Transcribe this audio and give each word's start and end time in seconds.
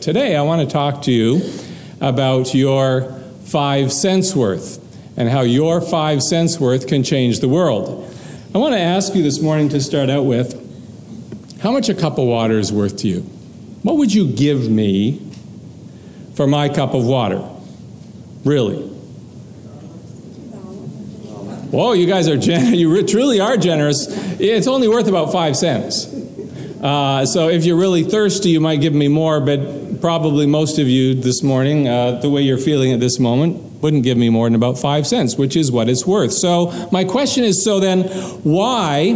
Today, 0.00 0.34
I 0.34 0.40
want 0.40 0.66
to 0.66 0.72
talk 0.72 1.02
to 1.02 1.12
you 1.12 1.42
about 2.00 2.54
your 2.54 3.02
five 3.44 3.92
cents 3.92 4.34
worth 4.34 4.78
and 5.18 5.28
how 5.28 5.42
your 5.42 5.82
five 5.82 6.22
cents 6.22 6.58
worth 6.58 6.86
can 6.86 7.02
change 7.02 7.40
the 7.40 7.48
world. 7.48 8.10
I 8.54 8.58
want 8.58 8.72
to 8.72 8.80
ask 8.80 9.14
you 9.14 9.22
this 9.22 9.42
morning 9.42 9.68
to 9.68 9.80
start 9.80 10.08
out 10.08 10.22
with 10.22 10.56
how 11.60 11.70
much 11.70 11.90
a 11.90 11.94
cup 11.94 12.16
of 12.16 12.26
water 12.26 12.58
is 12.58 12.72
worth 12.72 12.96
to 12.98 13.08
you? 13.08 13.20
What 13.82 13.98
would 13.98 14.14
you 14.14 14.32
give 14.32 14.70
me 14.70 15.20
for 16.32 16.46
my 16.46 16.70
cup 16.70 16.94
of 16.94 17.04
water? 17.04 17.46
Really? 18.42 18.80
Whoa, 21.72 21.92
you 21.92 22.06
guys 22.06 22.26
are 22.26 22.38
gen- 22.38 22.72
you 22.74 23.06
truly 23.06 23.38
are 23.38 23.58
generous. 23.58 24.06
It's 24.40 24.66
only 24.66 24.88
worth 24.88 25.08
about 25.08 25.30
five 25.30 25.58
cents. 25.58 26.06
Uh, 26.82 27.26
so 27.26 27.50
if 27.50 27.66
you're 27.66 27.76
really 27.76 28.04
thirsty, 28.04 28.48
you 28.48 28.60
might 28.60 28.80
give 28.80 28.94
me 28.94 29.06
more, 29.06 29.38
but 29.40 29.79
probably 30.00 30.46
most 30.46 30.78
of 30.78 30.88
you 30.88 31.14
this 31.14 31.42
morning, 31.42 31.88
uh, 31.88 32.12
the 32.20 32.30
way 32.30 32.42
you're 32.42 32.58
feeling 32.58 32.92
at 32.92 33.00
this 33.00 33.18
moment, 33.18 33.56
wouldn't 33.82 34.02
give 34.02 34.18
me 34.18 34.28
more 34.28 34.46
than 34.46 34.54
about 34.54 34.78
five 34.78 35.06
cents, 35.06 35.36
which 35.36 35.56
is 35.56 35.70
what 35.70 35.88
it's 35.88 36.06
worth. 36.06 36.32
So, 36.32 36.88
my 36.90 37.04
question 37.04 37.44
is 37.44 37.64
so 37.64 37.80
then, 37.80 38.04
why 38.42 39.14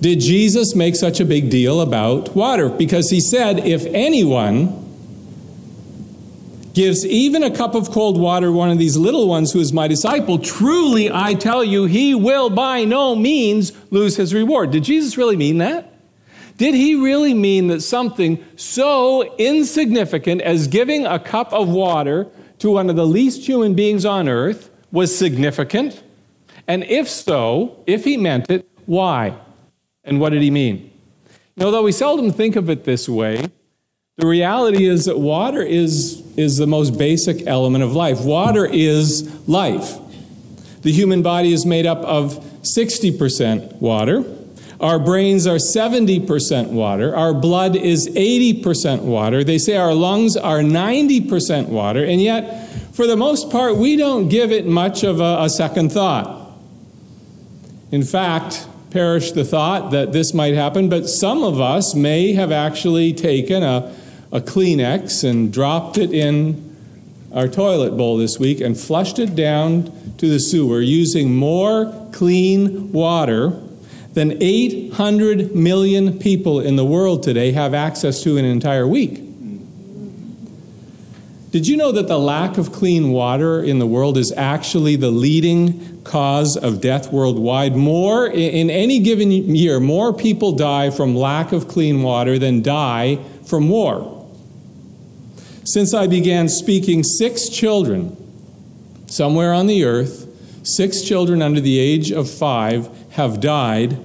did 0.00 0.20
Jesus 0.20 0.74
make 0.74 0.96
such 0.96 1.20
a 1.20 1.24
big 1.24 1.50
deal 1.50 1.80
about 1.80 2.34
water? 2.36 2.68
Because 2.68 3.10
he 3.10 3.20
said, 3.20 3.60
if 3.60 3.86
anyone 3.86 4.80
gives 6.74 7.06
even 7.06 7.42
a 7.42 7.50
cup 7.50 7.74
of 7.74 7.90
cold 7.90 8.20
water 8.20 8.50
one 8.50 8.70
of 8.70 8.78
these 8.78 8.96
little 8.96 9.28
ones 9.28 9.52
who 9.52 9.60
is 9.60 9.72
my 9.72 9.88
disciple, 9.88 10.38
truly 10.38 11.10
I 11.10 11.34
tell 11.34 11.64
you, 11.64 11.84
he 11.84 12.14
will 12.14 12.50
by 12.50 12.84
no 12.84 13.14
means 13.14 13.72
lose 13.90 14.16
his 14.16 14.34
reward. 14.34 14.72
Did 14.72 14.84
Jesus 14.84 15.16
really 15.16 15.36
mean 15.36 15.58
that? 15.58 15.93
Did 16.56 16.74
he 16.74 16.94
really 16.94 17.34
mean 17.34 17.66
that 17.68 17.80
something 17.80 18.44
so 18.56 19.34
insignificant 19.36 20.40
as 20.40 20.68
giving 20.68 21.04
a 21.04 21.18
cup 21.18 21.52
of 21.52 21.68
water 21.68 22.28
to 22.60 22.70
one 22.70 22.88
of 22.88 22.96
the 22.96 23.06
least 23.06 23.46
human 23.46 23.74
beings 23.74 24.04
on 24.04 24.28
earth 24.28 24.70
was 24.92 25.16
significant? 25.16 26.02
And 26.68 26.84
if 26.84 27.08
so, 27.08 27.82
if 27.86 28.04
he 28.04 28.16
meant 28.16 28.50
it, 28.50 28.68
why? 28.86 29.36
And 30.04 30.20
what 30.20 30.30
did 30.30 30.42
he 30.42 30.50
mean? 30.50 30.90
Now, 31.56 31.70
though 31.70 31.82
we 31.82 31.92
seldom 31.92 32.30
think 32.30 32.56
of 32.56 32.70
it 32.70 32.84
this 32.84 33.08
way, 33.08 33.48
the 34.16 34.26
reality 34.26 34.86
is 34.86 35.06
that 35.06 35.18
water 35.18 35.62
is, 35.62 36.22
is 36.36 36.56
the 36.56 36.66
most 36.66 36.96
basic 36.96 37.46
element 37.46 37.82
of 37.82 37.94
life. 37.94 38.20
Water 38.20 38.64
is 38.64 39.28
life. 39.48 39.98
The 40.82 40.92
human 40.92 41.22
body 41.22 41.52
is 41.52 41.66
made 41.66 41.86
up 41.86 41.98
of 41.98 42.34
60% 42.62 43.80
water, 43.80 44.22
our 44.84 44.98
brains 44.98 45.46
are 45.46 45.56
70% 45.56 46.68
water. 46.68 47.16
Our 47.16 47.32
blood 47.32 47.74
is 47.74 48.06
80% 48.06 49.00
water. 49.00 49.42
They 49.42 49.56
say 49.56 49.78
our 49.78 49.94
lungs 49.94 50.36
are 50.36 50.58
90% 50.58 51.68
water, 51.68 52.04
and 52.04 52.20
yet, 52.20 52.68
for 52.92 53.06
the 53.06 53.16
most 53.16 53.50
part, 53.50 53.76
we 53.76 53.96
don't 53.96 54.28
give 54.28 54.52
it 54.52 54.66
much 54.66 55.02
of 55.02 55.20
a, 55.20 55.38
a 55.40 55.48
second 55.48 55.90
thought. 55.90 56.52
In 57.92 58.02
fact, 58.02 58.68
perish 58.90 59.32
the 59.32 59.42
thought 59.42 59.90
that 59.92 60.12
this 60.12 60.34
might 60.34 60.52
happen, 60.52 60.90
but 60.90 61.08
some 61.08 61.42
of 61.42 61.62
us 61.62 61.94
may 61.94 62.34
have 62.34 62.52
actually 62.52 63.14
taken 63.14 63.62
a, 63.62 63.90
a 64.32 64.42
Kleenex 64.42 65.24
and 65.26 65.50
dropped 65.50 65.96
it 65.96 66.12
in 66.12 66.76
our 67.32 67.48
toilet 67.48 67.96
bowl 67.96 68.18
this 68.18 68.38
week 68.38 68.60
and 68.60 68.78
flushed 68.78 69.18
it 69.18 69.34
down 69.34 69.84
to 70.18 70.28
the 70.28 70.38
sewer 70.38 70.82
using 70.82 71.34
more 71.34 72.10
clean 72.12 72.92
water 72.92 73.63
than 74.14 74.40
800 74.40 75.54
million 75.54 76.18
people 76.18 76.60
in 76.60 76.76
the 76.76 76.84
world 76.84 77.22
today 77.22 77.52
have 77.52 77.74
access 77.74 78.22
to 78.22 78.36
an 78.36 78.44
entire 78.44 78.86
week. 78.86 79.20
Did 81.50 81.68
you 81.68 81.76
know 81.76 81.92
that 81.92 82.08
the 82.08 82.18
lack 82.18 82.58
of 82.58 82.72
clean 82.72 83.10
water 83.10 83.62
in 83.62 83.78
the 83.78 83.86
world 83.86 84.18
is 84.18 84.32
actually 84.32 84.96
the 84.96 85.10
leading 85.10 86.02
cause 86.02 86.56
of 86.56 86.80
death 86.80 87.12
worldwide? 87.12 87.76
More, 87.76 88.26
in 88.26 88.70
any 88.70 88.98
given 88.98 89.30
year, 89.30 89.78
more 89.78 90.12
people 90.12 90.52
die 90.52 90.90
from 90.90 91.14
lack 91.14 91.52
of 91.52 91.68
clean 91.68 92.02
water 92.02 92.40
than 92.40 92.62
die 92.62 93.18
from 93.46 93.68
war. 93.68 94.28
Since 95.64 95.94
I 95.94 96.08
began 96.08 96.48
speaking, 96.48 97.04
six 97.04 97.48
children, 97.48 98.16
somewhere 99.06 99.52
on 99.52 99.68
the 99.68 99.84
earth, 99.84 100.28
six 100.64 101.02
children 101.02 101.40
under 101.40 101.60
the 101.60 101.78
age 101.78 102.10
of 102.10 102.28
five, 102.28 102.88
have 103.14 103.40
died 103.40 103.96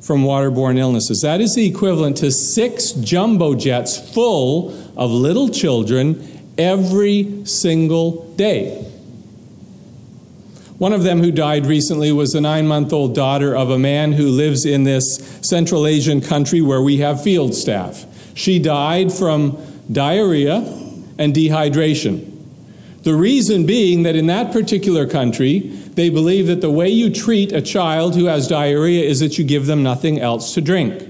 from 0.00 0.22
waterborne 0.22 0.78
illnesses. 0.78 1.20
That 1.20 1.42
is 1.42 1.54
the 1.54 1.66
equivalent 1.66 2.16
to 2.18 2.30
six 2.30 2.92
jumbo 2.92 3.54
jets 3.54 4.14
full 4.14 4.70
of 4.96 5.10
little 5.10 5.50
children 5.50 6.54
every 6.56 7.44
single 7.44 8.32
day. 8.36 8.86
One 10.78 10.94
of 10.94 11.02
them 11.02 11.20
who 11.20 11.30
died 11.30 11.66
recently 11.66 12.10
was 12.10 12.32
the 12.32 12.40
nine 12.40 12.66
month 12.66 12.90
old 12.94 13.14
daughter 13.14 13.54
of 13.54 13.68
a 13.68 13.78
man 13.78 14.12
who 14.12 14.28
lives 14.28 14.64
in 14.64 14.84
this 14.84 15.16
Central 15.42 15.86
Asian 15.86 16.22
country 16.22 16.62
where 16.62 16.80
we 16.80 16.96
have 16.98 17.22
field 17.22 17.54
staff. 17.54 18.06
She 18.34 18.58
died 18.58 19.12
from 19.12 19.58
diarrhea 19.92 20.56
and 21.18 21.34
dehydration. 21.34 22.30
The 23.02 23.14
reason 23.14 23.66
being 23.66 24.04
that 24.04 24.16
in 24.16 24.26
that 24.28 24.52
particular 24.52 25.06
country, 25.06 25.79
they 26.00 26.08
believe 26.08 26.46
that 26.46 26.62
the 26.62 26.70
way 26.70 26.88
you 26.88 27.10
treat 27.10 27.52
a 27.52 27.60
child 27.60 28.14
who 28.14 28.24
has 28.24 28.48
diarrhea 28.48 29.04
is 29.04 29.20
that 29.20 29.36
you 29.36 29.44
give 29.44 29.66
them 29.66 29.82
nothing 29.82 30.18
else 30.18 30.54
to 30.54 30.62
drink. 30.62 31.06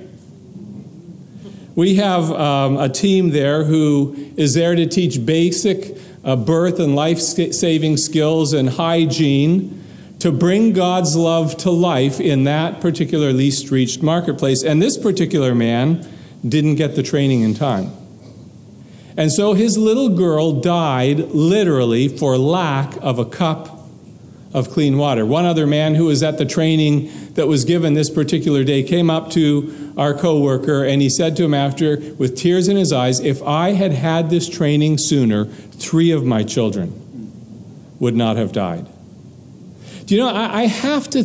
We 1.76 1.94
have 1.94 2.32
um, 2.32 2.76
a 2.76 2.88
team 2.88 3.30
there 3.30 3.62
who 3.62 4.32
is 4.36 4.54
there 4.54 4.74
to 4.74 4.86
teach 4.86 5.24
basic 5.24 5.96
uh, 6.24 6.34
birth 6.34 6.80
and 6.80 6.96
life 6.96 7.20
saving 7.20 7.98
skills 7.98 8.52
and 8.52 8.68
hygiene 8.68 9.80
to 10.18 10.32
bring 10.32 10.72
God's 10.72 11.14
love 11.14 11.56
to 11.58 11.70
life 11.70 12.18
in 12.18 12.44
that 12.44 12.80
particular 12.80 13.32
least 13.32 13.70
reached 13.70 14.02
marketplace. 14.02 14.64
And 14.64 14.82
this 14.82 14.98
particular 14.98 15.54
man 15.54 16.04
didn't 16.46 16.74
get 16.74 16.96
the 16.96 17.02
training 17.04 17.42
in 17.42 17.54
time. 17.54 17.92
And 19.16 19.30
so 19.30 19.54
his 19.54 19.78
little 19.78 20.16
girl 20.16 20.60
died 20.60 21.30
literally 21.30 22.08
for 22.08 22.36
lack 22.36 22.96
of 23.00 23.20
a 23.20 23.24
cup 23.24 23.79
of 24.52 24.70
clean 24.70 24.98
water. 24.98 25.24
One 25.24 25.44
other 25.44 25.66
man 25.66 25.94
who 25.94 26.06
was 26.06 26.22
at 26.22 26.38
the 26.38 26.44
training 26.44 27.10
that 27.34 27.46
was 27.46 27.64
given 27.64 27.94
this 27.94 28.10
particular 28.10 28.64
day 28.64 28.82
came 28.82 29.08
up 29.08 29.30
to 29.30 29.92
our 29.96 30.12
coworker 30.12 30.84
and 30.84 31.00
he 31.00 31.08
said 31.08 31.36
to 31.36 31.44
him 31.44 31.54
after 31.54 31.98
with 32.18 32.36
tears 32.36 32.66
in 32.66 32.76
his 32.76 32.92
eyes, 32.92 33.20
"If 33.20 33.42
I 33.42 33.72
had 33.72 33.92
had 33.92 34.28
this 34.28 34.48
training 34.48 34.98
sooner, 34.98 35.44
3 35.44 36.10
of 36.10 36.24
my 36.24 36.42
children 36.42 36.92
would 38.00 38.16
not 38.16 38.36
have 38.36 38.50
died." 38.52 38.86
Do 40.06 40.16
you 40.16 40.20
know, 40.20 40.28
I, 40.28 40.62
I 40.62 40.66
have 40.66 41.08
to 41.10 41.24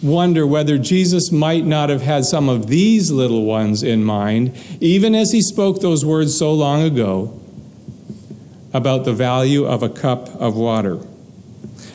wonder 0.00 0.46
whether 0.46 0.78
Jesus 0.78 1.32
might 1.32 1.64
not 1.66 1.88
have 1.88 2.02
had 2.02 2.24
some 2.24 2.48
of 2.48 2.68
these 2.68 3.10
little 3.10 3.44
ones 3.44 3.82
in 3.82 4.04
mind, 4.04 4.52
even 4.80 5.14
as 5.14 5.32
he 5.32 5.40
spoke 5.42 5.80
those 5.80 6.04
words 6.04 6.36
so 6.36 6.52
long 6.52 6.82
ago 6.82 7.32
about 8.72 9.04
the 9.04 9.12
value 9.12 9.64
of 9.64 9.82
a 9.82 9.88
cup 9.88 10.28
of 10.40 10.56
water. 10.56 10.98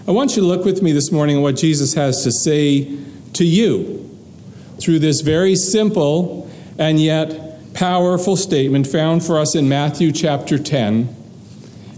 I 0.08 0.12
want 0.12 0.38
you 0.38 0.42
to 0.42 0.48
look 0.48 0.64
with 0.64 0.82
me 0.82 0.94
this 0.94 1.12
morning 1.12 1.36
at 1.36 1.42
what 1.42 1.58
Jesus 1.58 1.94
has 1.96 2.24
to 2.24 2.32
say 2.32 2.98
to 3.34 3.44
you 3.44 4.10
through 4.80 5.00
this 5.00 5.20
very 5.20 5.54
simple 5.54 6.50
and 6.80 6.98
yet 6.98 7.74
powerful 7.74 8.38
statement 8.38 8.88
found 8.88 9.26
for 9.26 9.38
us 9.38 9.54
in 9.54 9.68
Matthew 9.68 10.14
chapter 10.14 10.58
10. 10.58 11.14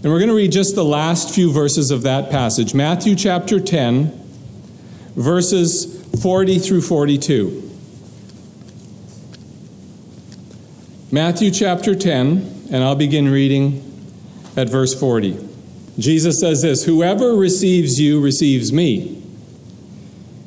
And 0.02 0.04
we're 0.04 0.18
going 0.18 0.28
to 0.28 0.34
read 0.34 0.50
just 0.50 0.74
the 0.74 0.84
last 0.84 1.32
few 1.32 1.52
verses 1.52 1.92
of 1.92 2.02
that 2.02 2.32
passage. 2.32 2.74
Matthew 2.74 3.14
chapter 3.14 3.60
10, 3.60 4.10
verses 5.14 6.04
40 6.20 6.58
through 6.58 6.80
42. 6.80 7.70
Matthew 11.12 11.52
chapter 11.52 11.94
10, 11.94 12.70
and 12.72 12.82
I'll 12.82 12.96
begin 12.96 13.28
reading 13.28 13.84
at 14.56 14.68
verse 14.68 14.98
40. 14.98 15.49
Jesus 16.00 16.40
says 16.40 16.62
this 16.62 16.84
Whoever 16.84 17.34
receives 17.34 18.00
you 18.00 18.20
receives 18.20 18.72
me, 18.72 19.22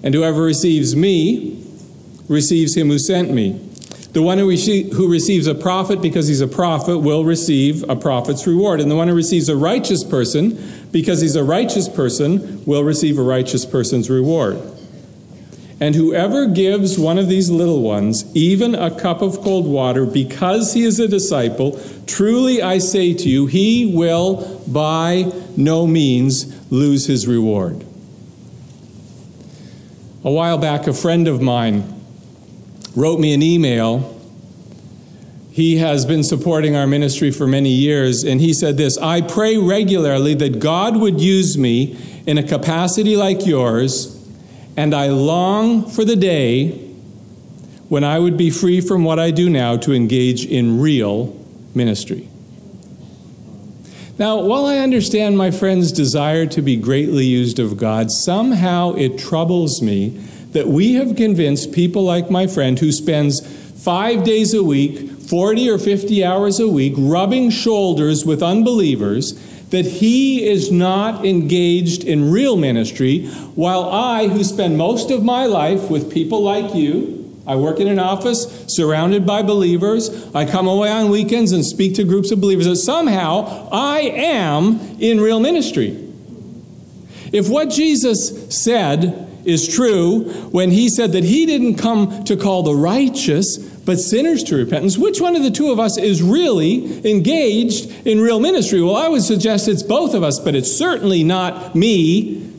and 0.04 0.14
whoever 0.14 0.42
receives 0.42 0.96
me 0.96 1.64
receives 2.28 2.76
him 2.76 2.90
who 2.90 3.00
sent 3.00 3.32
me. 3.32 3.70
The 4.14 4.22
one 4.22 4.38
who, 4.38 4.52
who 4.52 5.12
receives 5.12 5.48
a 5.48 5.56
prophet 5.56 6.02
because 6.02 6.28
he's 6.28 6.42
a 6.42 6.48
prophet 6.48 7.00
will 7.00 7.26
receive 7.26 7.84
a 7.90 7.96
prophet's 7.96 8.46
reward. 8.46 8.80
And 8.80 8.92
the 8.92 8.96
one 8.96 9.08
who 9.08 9.16
receives 9.16 9.50
a 9.50 9.56
righteous 9.56 10.04
person 10.04 10.88
because 10.92 11.20
he's 11.20 11.36
a 11.36 11.44
righteous 11.44 11.90
person 11.90 12.64
will 12.66 12.84
receive 12.84 13.18
a 13.18 13.24
righteous 13.24 13.66
person's 13.66 14.12
reward. 14.12 14.62
And 15.84 15.96
whoever 15.96 16.48
gives 16.48 16.98
one 16.98 17.18
of 17.18 17.28
these 17.28 17.50
little 17.50 17.82
ones 17.82 18.24
even 18.34 18.74
a 18.74 18.90
cup 18.90 19.22
of 19.22 19.42
cold 19.42 19.68
water 19.68 20.06
because 20.06 20.72
he 20.74 20.84
is 20.84 20.98
a 20.98 21.10
disciple, 21.10 21.78
truly 22.08 22.62
I 22.62 22.78
say 22.78 23.14
to 23.14 23.30
you, 23.30 23.48
he 23.48 23.94
will 23.94 24.64
by 24.66 25.30
no 25.58 25.86
means 25.86 26.72
lose 26.72 27.08
his 27.08 27.28
reward. 27.28 27.86
A 30.24 30.32
while 30.32 30.58
back, 30.58 30.88
a 30.88 30.94
friend 30.94 31.28
of 31.28 31.42
mine 31.42 32.02
wrote 32.96 33.20
me 33.20 33.34
an 33.34 33.42
email 33.44 34.10
he 35.52 35.80
has 35.80 36.06
been 36.06 36.24
supporting 36.24 36.78
our 36.78 36.88
ministry 36.88 37.30
for 37.30 37.46
many 37.46 37.72
years, 37.72 38.24
and 38.24 38.40
he 38.40 38.54
said 38.54 38.78
this 38.78 38.98
I 38.98 39.20
pray 39.20 39.58
regularly 39.58 40.34
that 40.36 40.60
God 40.60 40.96
would 40.96 41.20
use 41.20 41.58
me 41.58 41.98
in 42.26 42.38
a 42.38 42.44
capacity 42.44 43.18
like 43.18 43.46
yours, 43.46 44.13
and 44.76 44.94
I 44.94 45.08
long 45.08 45.90
for 45.90 46.04
the 46.04 46.16
day 46.16 46.70
when 47.90 48.04
I 48.04 48.18
would 48.20 48.38
be 48.38 48.50
free 48.50 48.82
from 48.82 49.04
what 49.04 49.20
I 49.20 49.32
do 49.32 49.50
now 49.50 49.78
to 49.78 49.94
engage 49.94 50.46
in 50.46 50.80
real 50.80 51.40
ministry. 51.76 52.28
Now, 54.18 54.42
while 54.42 54.66
I 54.66 54.78
understand 54.78 55.38
my 55.38 55.52
friend's 55.52 55.92
desire 55.92 56.46
to 56.48 56.62
be 56.62 56.76
greatly 56.76 57.26
used 57.26 57.60
of 57.60 57.78
God, 57.78 58.12
somehow 58.12 58.94
it 58.94 59.18
troubles 59.18 59.82
me 59.82 60.10
that 60.52 60.68
we 60.68 60.94
have 60.94 61.16
convinced 61.16 61.72
people 61.72 62.04
like 62.04 62.30
my 62.30 62.46
friend 62.46 62.78
who 62.78 62.92
spends 62.92 63.42
five 63.84 64.24
days 64.24 64.54
a 64.54 64.64
week 64.64 65.10
40 65.10 65.70
or 65.70 65.78
50 65.78 66.24
hours 66.24 66.60
a 66.60 66.68
week 66.68 66.94
rubbing 66.98 67.50
shoulders 67.50 68.24
with 68.26 68.44
unbelievers 68.44 69.34
that 69.74 69.86
he 69.88 70.46
is 70.46 70.72
not 70.72 71.26
engaged 71.26 72.04
in 72.04 72.30
real 72.30 72.56
ministry, 72.56 73.26
while 73.56 73.90
I, 73.90 74.28
who 74.28 74.44
spend 74.44 74.78
most 74.78 75.10
of 75.10 75.24
my 75.24 75.48
life 75.48 75.90
with 75.90 76.14
people 76.14 76.44
like 76.44 76.76
you, 76.76 77.42
I 77.48 77.56
work 77.56 77.80
in 77.80 77.88
an 77.88 77.98
office 77.98 78.66
surrounded 78.68 79.26
by 79.26 79.42
believers. 79.42 80.32
I 80.36 80.46
come 80.46 80.68
away 80.68 80.92
on 80.92 81.10
weekends 81.10 81.54
and 81.54 81.66
speak 81.66 81.96
to 81.96 82.04
groups 82.04 82.30
of 82.30 82.40
believers 82.40 82.68
that 82.68 82.76
somehow 82.76 83.68
I 83.72 84.02
am 84.02 84.80
in 85.00 85.20
real 85.20 85.40
ministry. 85.40 86.08
If 87.32 87.50
what 87.50 87.72
Jesus 87.72 88.56
said 88.56 89.28
is 89.44 89.68
true 89.68 90.26
when 90.52 90.70
he 90.70 90.88
said 90.88 91.14
that 91.14 91.24
he 91.24 91.48
didn't 91.48 91.78
come 91.78 92.24
to 92.26 92.38
call 92.38 92.62
the 92.62 92.76
righteous, 92.76 93.58
but 93.86 94.00
sinners 94.00 94.44
to 94.46 94.56
repentance. 94.56 94.98
Which 94.98 95.20
one 95.20 95.36
of 95.36 95.44
the 95.44 95.52
two 95.52 95.72
of 95.72 95.80
us 95.80 95.98
is 95.98 96.22
really 96.22 97.10
engaged 97.10 98.08
in 98.08 98.22
real 98.22 98.40
ministry? 98.40 98.82
Well, 98.82 98.96
I 98.96 99.08
would 99.08 99.24
suggest 99.24 99.68
it's 99.68 99.84
both 99.84 100.14
of 100.14 100.24
us, 100.24 100.40
but 100.40 100.56
it's 100.56 100.72
certainly 100.72 101.24
not 101.24 101.76
me 101.76 102.50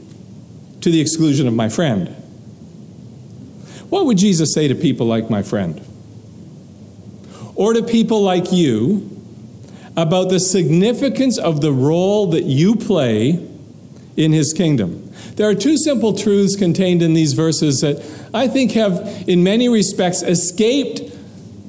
to 0.82 0.90
the 0.90 1.00
exclusion 1.00 1.48
of 1.48 1.54
my 1.54 1.68
friend. 1.68 2.08
What 3.88 4.06
would 4.06 4.18
Jesus 4.18 4.52
say 4.52 4.68
to 4.68 4.74
people 4.74 5.06
like 5.06 5.30
my 5.30 5.42
friend? 5.42 5.80
Or 7.54 7.72
to 7.72 7.82
people 7.82 8.22
like 8.22 8.52
you 8.52 9.10
about 9.96 10.28
the 10.28 10.40
significance 10.40 11.38
of 11.38 11.60
the 11.60 11.72
role 11.72 12.26
that 12.30 12.44
you 12.44 12.74
play 12.74 13.48
in 14.16 14.32
his 14.32 14.52
kingdom? 14.52 15.12
There 15.36 15.48
are 15.48 15.54
two 15.54 15.78
simple 15.78 16.12
truths 16.12 16.56
contained 16.56 17.02
in 17.02 17.14
these 17.14 17.32
verses 17.32 17.80
that 17.80 18.04
I 18.34 18.48
think 18.48 18.72
have, 18.72 19.24
in 19.28 19.42
many 19.42 19.68
respects, 19.68 20.22
escaped 20.22 21.13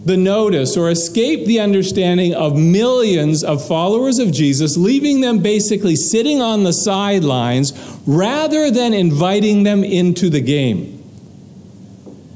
the 0.05 0.15
notice 0.15 0.77
or 0.77 0.89
escape 0.91 1.45
the 1.47 1.59
understanding 1.59 2.33
of 2.35 2.55
millions 2.55 3.43
of 3.43 3.67
followers 3.67 4.19
of 4.19 4.31
Jesus, 4.31 4.77
leaving 4.77 5.21
them 5.21 5.39
basically 5.39 5.95
sitting 5.95 6.41
on 6.41 6.63
the 6.63 6.71
sidelines 6.71 7.73
rather 8.05 8.69
than 8.69 8.93
inviting 8.93 9.63
them 9.63 9.83
into 9.83 10.29
the 10.29 10.41
game. 10.41 10.91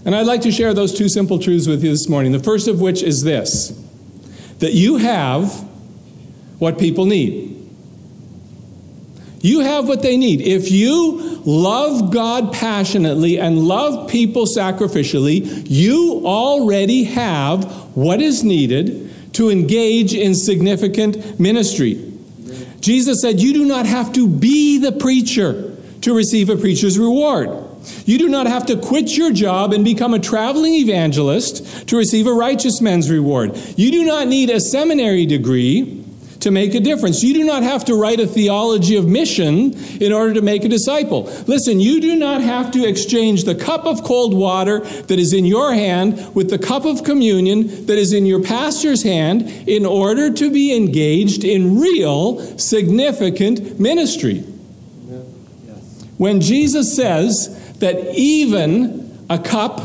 And 0.04 0.16
I'd 0.16 0.26
like 0.26 0.42
to 0.42 0.52
share 0.52 0.74
those 0.74 0.98
two 0.98 1.08
simple 1.08 1.38
truths 1.38 1.68
with 1.68 1.84
you 1.84 1.92
this 1.92 2.10
morning. 2.10 2.32
The 2.32 2.40
first 2.40 2.68
of 2.68 2.82
which 2.82 3.04
is 3.04 3.24
this 3.24 3.70
that 4.58 4.74
you 4.74 4.98
have 4.98 5.54
what 6.58 6.80
people 6.80 7.06
need. 7.06 7.56
You 9.42 9.62
have 9.62 9.88
what 9.88 10.02
they 10.02 10.18
need. 10.18 10.42
If 10.42 10.72
you 10.72 11.42
love 11.46 12.12
God 12.12 12.54
passionately 12.54 13.40
and 13.40 13.60
love 13.60 14.10
people 14.10 14.46
sacrificially, 14.46 15.66
you 15.70 16.22
already 16.26 17.06
have 17.06 17.66
what 17.96 18.22
is 18.22 18.44
needed 18.44 19.10
to 19.34 19.50
engage 19.50 20.14
in 20.14 20.36
significant 20.36 21.40
ministry. 21.40 22.06
Jesus 22.82 23.22
said, 23.22 23.40
You 23.40 23.54
do 23.54 23.66
not 23.66 23.86
have 23.86 24.12
to 24.14 24.28
be 24.28 24.78
the 24.78 24.92
preacher 24.92 25.78
to 26.02 26.14
receive 26.14 26.50
a 26.50 26.56
preacher's 26.56 26.98
reward. 26.98 27.50
You 28.06 28.18
do 28.18 28.28
not 28.28 28.48
have 28.48 28.66
to 28.68 28.76
quit 28.76 29.16
your 29.16 29.32
job 29.32 29.74
and 29.74 29.84
become 29.86 30.14
a 30.14 30.20
traveling 30.20 30.74
evangelist 30.74 31.88
to 31.88 31.98
receive 31.98 32.28
a 32.28 32.34
righteous 32.34 32.82
man's 32.82 33.10
reward. 33.10 33.56
You 33.78 33.92
do 33.92 34.04
not 34.04 34.28
need 34.28 34.50
a 34.50 34.60
seminary 34.60 35.26
degree 35.26 35.99
to 36.40 36.52
make 36.52 36.74
a 36.74 36.80
difference. 36.80 37.22
You 37.24 37.34
do 37.34 37.44
not 37.44 37.64
have 37.64 37.86
to 37.86 37.96
write 37.96 38.20
a 38.20 38.28
theology 38.28 38.96
of 38.96 39.08
mission 39.08 39.74
in 40.02 40.14
order 40.14 40.34
to 40.36 40.42
make 40.42 40.64
a 40.64 40.70
disciple. 40.70 41.24
Listen, 41.48 41.80
you 41.80 42.00
do 42.00 42.16
not 42.16 42.42
have 42.42 42.72
to 42.72 42.88
exchange 42.88 43.44
the 43.44 43.56
cup 43.56 43.86
of 43.86 44.04
cold 44.04 44.34
water 44.34 44.80
that 44.80 45.20
is 45.20 45.34
in 45.34 45.46
your 45.46 45.74
hand 45.74 46.34
with 46.34 46.50
the 46.50 46.60
cup 46.60 46.86
of 46.86 47.04
communion 47.04 47.86
that 47.88 47.98
is 47.98 48.14
in 48.14 48.26
your 48.26 48.42
pastor's 48.42 49.04
hand 49.04 49.50
in 49.68 49.86
order 49.86 50.32
to 50.34 50.50
be 50.50 50.76
engaged 50.76 51.44
in 51.44 51.80
real, 51.80 52.40
significant 52.58 53.80
ministry. 53.80 54.44
When 56.18 56.42
Jesus 56.42 56.96
says 56.96 57.56
that 57.80 58.14
even 58.16 59.26
a 59.30 59.40
cup 59.40 59.80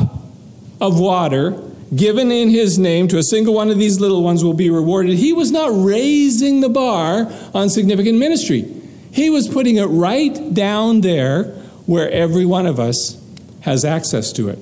of 0.81 0.99
water 0.99 1.61
given 1.95 2.31
in 2.31 2.49
his 2.49 2.77
name 2.77 3.07
to 3.09 3.17
a 3.17 3.23
single 3.23 3.53
one 3.53 3.69
of 3.69 3.77
these 3.77 3.99
little 3.99 4.23
ones 4.23 4.43
will 4.43 4.53
be 4.53 4.69
rewarded. 4.69 5.17
He 5.17 5.33
was 5.33 5.51
not 5.51 5.69
raising 5.73 6.61
the 6.61 6.69
bar 6.69 7.31
on 7.53 7.69
significant 7.69 8.17
ministry. 8.17 8.65
He 9.11 9.29
was 9.29 9.47
putting 9.47 9.77
it 9.77 9.85
right 9.85 10.53
down 10.53 11.01
there 11.01 11.43
where 11.85 12.09
every 12.09 12.45
one 12.45 12.65
of 12.65 12.79
us 12.79 13.21
has 13.61 13.85
access 13.85 14.31
to 14.33 14.49
it. 14.49 14.59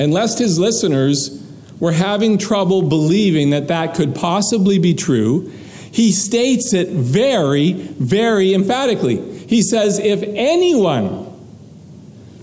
And 0.00 0.12
lest 0.12 0.38
his 0.38 0.58
listeners 0.58 1.44
were 1.80 1.92
having 1.92 2.38
trouble 2.38 2.82
believing 2.82 3.50
that 3.50 3.68
that 3.68 3.94
could 3.94 4.14
possibly 4.14 4.78
be 4.78 4.94
true, 4.94 5.50
he 5.92 6.12
states 6.12 6.72
it 6.72 6.88
very, 6.88 7.72
very 7.72 8.54
emphatically. 8.54 9.16
He 9.46 9.62
says, 9.62 9.98
If 9.98 10.22
anyone 10.22 11.28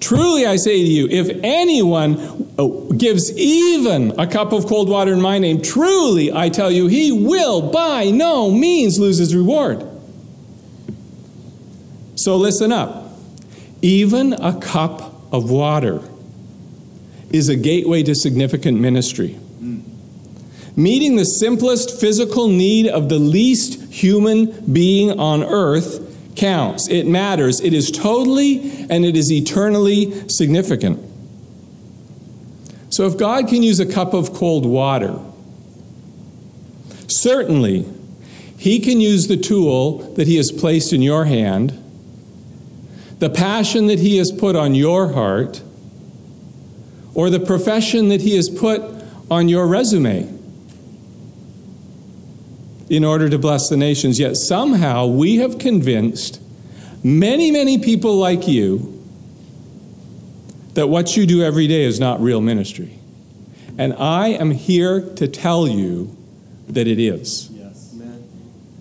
Truly 0.06 0.46
I 0.46 0.58
say 0.58 0.84
to 0.84 0.88
you, 0.88 1.08
if 1.10 1.36
anyone 1.44 2.45
oh, 2.58 2.92
gives 2.92 3.36
even 3.38 4.18
a 4.20 4.28
cup 4.28 4.54
of 4.54 4.66
cold 4.66 4.90
water 4.90 5.14
in 5.14 5.22
my 5.22 5.40
name, 5.40 5.62
truly 5.62 6.32
I 6.32 6.50
tell 6.50 6.72
you, 6.72 6.88
he 6.88 7.12
will 7.12 7.72
by 7.72 8.12
no 8.12 8.52
means 8.52 9.00
lose 9.00 9.18
his 9.18 9.36
reward. 9.36 9.86
So 12.16 12.38
listen 12.38 12.72
up. 12.72 13.14
Even 13.82 14.34
a 14.34 14.60
cup 14.60 15.14
of 15.32 15.52
water 15.52 16.02
is 17.30 17.50
a 17.50 17.56
gateway 17.56 18.04
to 18.04 18.16
significant 18.16 18.80
ministry. 18.80 19.38
Meeting 20.78 21.16
the 21.16 21.26
simplest 21.26 22.02
physical 22.02 22.50
need 22.50 22.88
of 22.88 23.08
the 23.08 23.20
least 23.20 23.94
human 23.94 24.74
being 24.74 25.20
on 25.20 25.44
earth 25.44 26.36
counts. 26.36 26.90
It 26.90 27.08
matters. 27.08 27.62
It 27.62 27.74
is 27.74 27.92
totally 27.92 28.86
and 28.90 29.06
it 29.06 29.16
is 29.16 29.32
eternally 29.32 30.28
significant. 30.28 31.00
So 32.90 33.06
if 33.08 33.18
God 33.18 33.48
can 33.48 33.64
use 33.64 33.80
a 33.80 33.86
cup 33.86 34.14
of 34.14 34.34
cold 34.34 34.66
water, 34.66 35.20
certainly 37.08 37.86
He 38.58 38.80
can 38.80 39.00
use 39.00 39.28
the 39.28 39.38
tool 39.38 40.14
that 40.14 40.28
He 40.28 40.38
has 40.38 40.52
placed 40.52 40.94
in 40.94 41.02
your 41.02 41.26
hand, 41.26 41.82
the 43.20 43.30
passion 43.30 43.88
that 43.88 44.00
He 44.00 44.18
has 44.18 44.32
put 44.32 44.56
on 44.56 44.76
your 44.76 45.14
heart, 45.14 45.62
or 47.14 47.30
the 47.30 47.40
profession 47.40 48.10
that 48.10 48.22
He 48.22 48.36
has 48.36 48.50
put 48.50 48.82
on 49.30 49.50
your 49.50 49.68
resume 49.68 50.32
in 52.90 53.04
order 53.04 53.30
to 53.30 53.38
bless 53.40 53.68
the 53.70 53.78
nations. 53.78 54.20
Yet 54.20 54.36
somehow 54.36 55.08
we 55.08 55.38
have 55.38 55.58
convinced 55.58 56.42
many, 57.04 57.52
many 57.52 57.78
people 57.78 58.16
like 58.16 58.48
you 58.48 58.95
that 60.76 60.88
what 60.88 61.18
you 61.18 61.26
do 61.26 61.44
every 61.44 61.68
day 61.68 61.84
is 61.84 62.00
not 62.00 62.22
real 62.22 62.42
ministry. 62.42 63.00
And 63.78 63.94
I 63.94 64.30
am 64.30 64.52
here 64.52 65.02
to 65.16 65.28
tell 65.28 65.68
you 65.68 66.16
that 66.70 66.88
it 66.88 67.00
is. 67.00 67.50
Yes. 67.52 67.96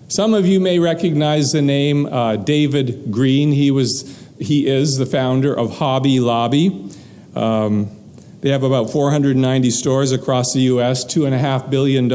Some 0.07 0.33
of 0.33 0.45
you 0.45 0.59
may 0.59 0.79
recognize 0.79 1.51
the 1.51 1.61
name 1.61 2.05
uh, 2.05 2.37
David 2.37 3.11
Green. 3.11 3.51
He 3.51 3.71
was, 3.71 4.25
he 4.39 4.67
is 4.67 4.97
the 4.97 5.05
founder 5.05 5.53
of 5.53 5.77
Hobby 5.77 6.19
Lobby. 6.19 6.89
Um, 7.35 7.89
they 8.41 8.51
have 8.51 8.63
about 8.63 8.91
490 8.91 9.71
stores 9.71 10.11
across 10.11 10.53
the 10.53 10.61
U.S., 10.61 11.03
$2.5 11.03 11.69
billion 11.69 12.11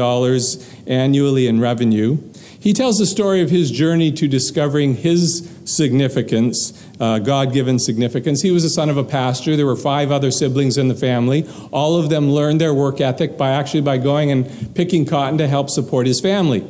annually 0.87 1.47
in 1.47 1.59
revenue. 1.59 2.17
He 2.57 2.73
tells 2.73 2.97
the 2.97 3.05
story 3.05 3.41
of 3.41 3.49
his 3.49 3.69
journey 3.69 4.11
to 4.13 4.27
discovering 4.27 4.95
his 4.95 5.51
significance, 5.65 6.80
uh, 7.01 7.17
God 7.17 7.51
given 7.51 7.79
significance. 7.79 8.43
He 8.43 8.51
was 8.51 8.61
the 8.61 8.69
son 8.69 8.89
of 8.91 8.95
a 8.95 9.03
pastor. 9.03 9.55
There 9.55 9.65
were 9.65 9.75
five 9.75 10.11
other 10.11 10.29
siblings 10.29 10.77
in 10.77 10.87
the 10.87 10.95
family. 10.95 11.49
All 11.71 11.97
of 11.97 12.09
them 12.09 12.29
learned 12.29 12.61
their 12.61 12.75
work 12.75 13.01
ethic 13.01 13.39
by 13.39 13.49
actually 13.49 13.81
by 13.81 13.97
going 13.97 14.31
and 14.31 14.75
picking 14.75 15.07
cotton 15.07 15.39
to 15.39 15.47
help 15.47 15.71
support 15.71 16.05
his 16.05 16.21
family. 16.21 16.63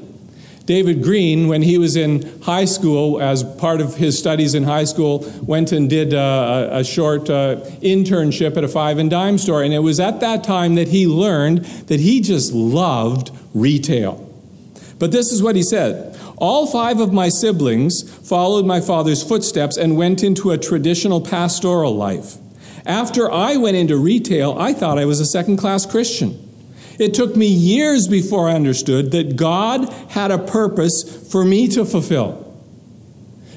David 0.66 1.04
Green, 1.04 1.50
when 1.50 1.62
he 1.62 1.78
was 1.78 1.98
in 1.98 2.42
high 2.44 2.64
school, 2.64 3.22
as 3.22 3.44
part 3.44 3.82
of 3.82 3.96
his 3.96 4.18
studies 4.18 4.54
in 4.54 4.64
high 4.64 4.86
school, 4.86 5.30
went 5.42 5.74
and 5.74 5.90
did 5.90 6.14
a, 6.14 6.70
a 6.72 6.84
short 6.84 7.30
uh, 7.30 7.58
internship 7.82 8.56
at 8.56 8.64
a 8.64 8.70
five 8.70 9.00
and 9.00 9.10
dime 9.10 9.38
store. 9.38 9.64
And 9.64 9.74
it 9.74 9.80
was 9.80 10.00
at 10.00 10.22
that 10.22 10.46
time 10.46 10.76
that 10.76 10.88
he 10.88 11.08
learned 11.08 11.66
that 11.88 12.00
he 12.00 12.22
just 12.22 12.54
loved 12.54 13.32
retail. 13.54 14.28
But 14.98 15.12
this 15.12 15.34
is 15.34 15.44
what 15.44 15.58
he 15.58 15.64
said 15.64 16.16
All 16.42 16.66
five 16.66 17.00
of 17.00 17.14
my 17.14 17.30
siblings 17.30 18.02
followed 18.28 18.66
my 18.66 18.82
father's 18.82 19.22
footsteps 19.22 19.78
and 19.78 19.96
went 19.96 20.24
into 20.24 20.50
a 20.50 20.58
traditional 20.58 21.22
pastoral 21.22 21.96
life. 21.96 22.38
After 22.84 23.32
I 23.32 23.58
went 23.58 23.78
into 23.78 23.96
retail, 23.96 24.58
I 24.58 24.74
thought 24.74 24.98
I 24.98 25.06
was 25.06 25.20
a 25.20 25.26
second 25.26 25.58
class 25.58 25.86
Christian. 25.86 26.36
It 26.98 27.14
took 27.14 27.36
me 27.36 27.46
years 27.46 28.08
before 28.08 28.50
I 28.50 28.56
understood 28.56 29.12
that 29.12 29.36
God 29.36 29.88
had 30.10 30.32
a 30.32 30.40
purpose 30.40 31.30
for 31.32 31.46
me 31.46 31.68
to 31.68 31.86
fulfill. 31.86 32.52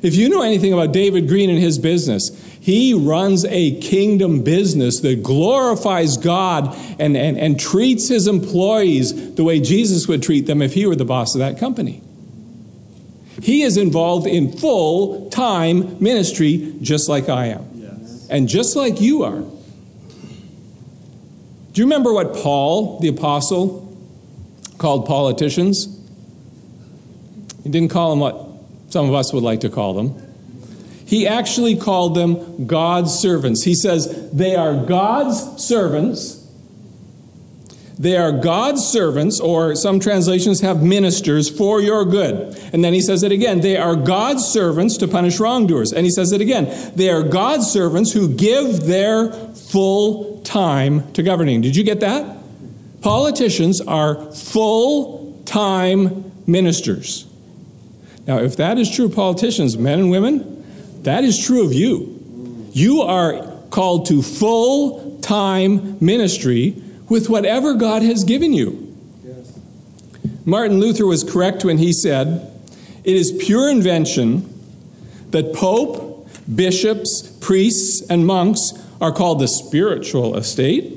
If 0.03 0.15
you 0.15 0.29
know 0.29 0.43
anything 0.43 0.75
about 0.75 0.93
David 0.93 1.27
Green 1.27 1.49
and 1.49 1.59
his 1.59 1.79
business, 1.79 2.39
he 2.61 2.93
runs 2.93 3.47
a 3.47 3.81
kingdom 3.81 4.43
business 4.43 5.01
that 5.01 5.23
glorifies 5.23 6.19
God 6.19 6.77
and, 6.99 7.17
and, 7.17 7.39
and 7.39 7.59
treats 7.59 8.09
his 8.09 8.27
employees 8.27 9.37
the 9.37 9.45
way 9.45 9.59
Jesus 9.59 10.07
would 10.07 10.23
treat 10.23 10.47
them 10.47 10.61
if 10.61 10.75
he 10.75 10.85
were 10.85 10.97
the 10.97 11.07
boss 11.07 11.35
of 11.35 11.39
that 11.39 11.59
company. 11.59 12.03
He 13.43 13.63
is 13.63 13.77
involved 13.77 14.27
in 14.27 14.53
full 14.53 15.29
time 15.31 16.03
ministry 16.03 16.75
just 16.81 17.09
like 17.09 17.29
I 17.29 17.47
am, 17.47 17.69
yes. 17.75 18.29
and 18.31 18.49
just 18.49 18.77
like 18.77 19.01
you 19.01 19.23
are. 19.25 19.41
Do 21.73 21.81
you 21.81 21.87
remember 21.87 22.13
what 22.13 22.35
Paul, 22.35 23.01
the 23.01 23.09
apostle, 23.09 23.99
called 24.79 25.07
politicians? 25.07 25.89
He 27.65 27.71
didn't 27.71 27.91
call 27.91 28.11
them 28.11 28.21
what 28.21 28.47
some 28.91 29.09
of 29.09 29.15
us 29.15 29.33
would 29.33 29.43
like 29.43 29.61
to 29.61 29.71
call 29.71 29.95
them. 29.95 30.21
He 31.07 31.27
actually 31.27 31.77
called 31.77 32.15
them 32.15 32.67
God's 32.67 33.13
servants. 33.13 33.65
He 33.65 33.75
says, 33.75 34.31
They 34.33 34.55
are 34.55 34.85
God's 34.87 35.63
servants. 35.63 36.44
They 37.99 38.17
are 38.17 38.33
God's 38.33 38.85
servants, 38.85 39.39
or 39.39 39.77
some 39.77 40.01
translations 40.01 40.61
have 40.63 40.83
ministers 40.83 41.49
for 41.49 41.81
your 41.81 42.05
good. 42.05 42.59
And 42.73 42.83
then 42.83 42.93
he 42.93 43.01
says 43.01 43.23
it 43.23 43.31
again. 43.31 43.61
They 43.61 43.77
are 43.77 43.95
God's 43.95 44.45
servants 44.45 44.97
to 44.99 45.09
punish 45.09 45.39
wrongdoers. 45.39 45.93
And 45.93 46.05
he 46.05 46.11
says 46.11 46.33
it 46.33 46.41
again. 46.41 46.93
They 46.97 47.11
are 47.11 47.23
God's 47.23 47.71
servants 47.71 48.13
who 48.13 48.35
give 48.35 48.81
their 48.87 49.31
full 49.31 50.41
time 50.43 51.13
to 51.13 51.23
governing. 51.23 51.61
Did 51.61 51.77
you 51.77 51.85
get 51.85 52.01
that? 52.01 52.37
Politicians 53.01 53.81
are 53.81 54.33
full 54.33 55.41
time 55.45 56.33
ministers. 56.47 57.27
Now, 58.27 58.39
if 58.39 58.57
that 58.57 58.79
is 58.79 58.91
true, 58.91 59.09
politicians, 59.09 59.77
men 59.79 60.01
and 60.01 60.11
women, 60.11 61.03
that 61.03 61.23
is 61.23 61.45
true 61.45 61.65
of 61.65 61.73
you. 61.73 62.69
You 62.73 63.03
are 63.03 63.53
called 63.71 64.07
to 64.07 64.21
full 64.21 65.21
time 65.21 65.99
ministry 66.01 66.83
with 67.15 67.31
whatever 67.31 67.75
God 67.75 68.03
has 68.03 68.25
given 68.25 68.53
you. 68.53 68.93
Martin 70.45 70.81
Luther 70.81 71.07
was 71.07 71.23
correct 71.23 71.65
when 71.65 71.79
he 71.79 71.93
said, 71.93 72.51
It 73.05 73.15
is 73.15 73.31
pure 73.39 73.71
invention 73.71 74.53
that 75.31 75.55
Pope, 75.55 76.29
bishops, 76.53 77.23
priests, 77.41 78.05
and 78.11 78.27
monks 78.27 78.73
are 79.01 79.13
called 79.13 79.39
the 79.39 79.47
spiritual 79.47 80.37
estate, 80.37 80.91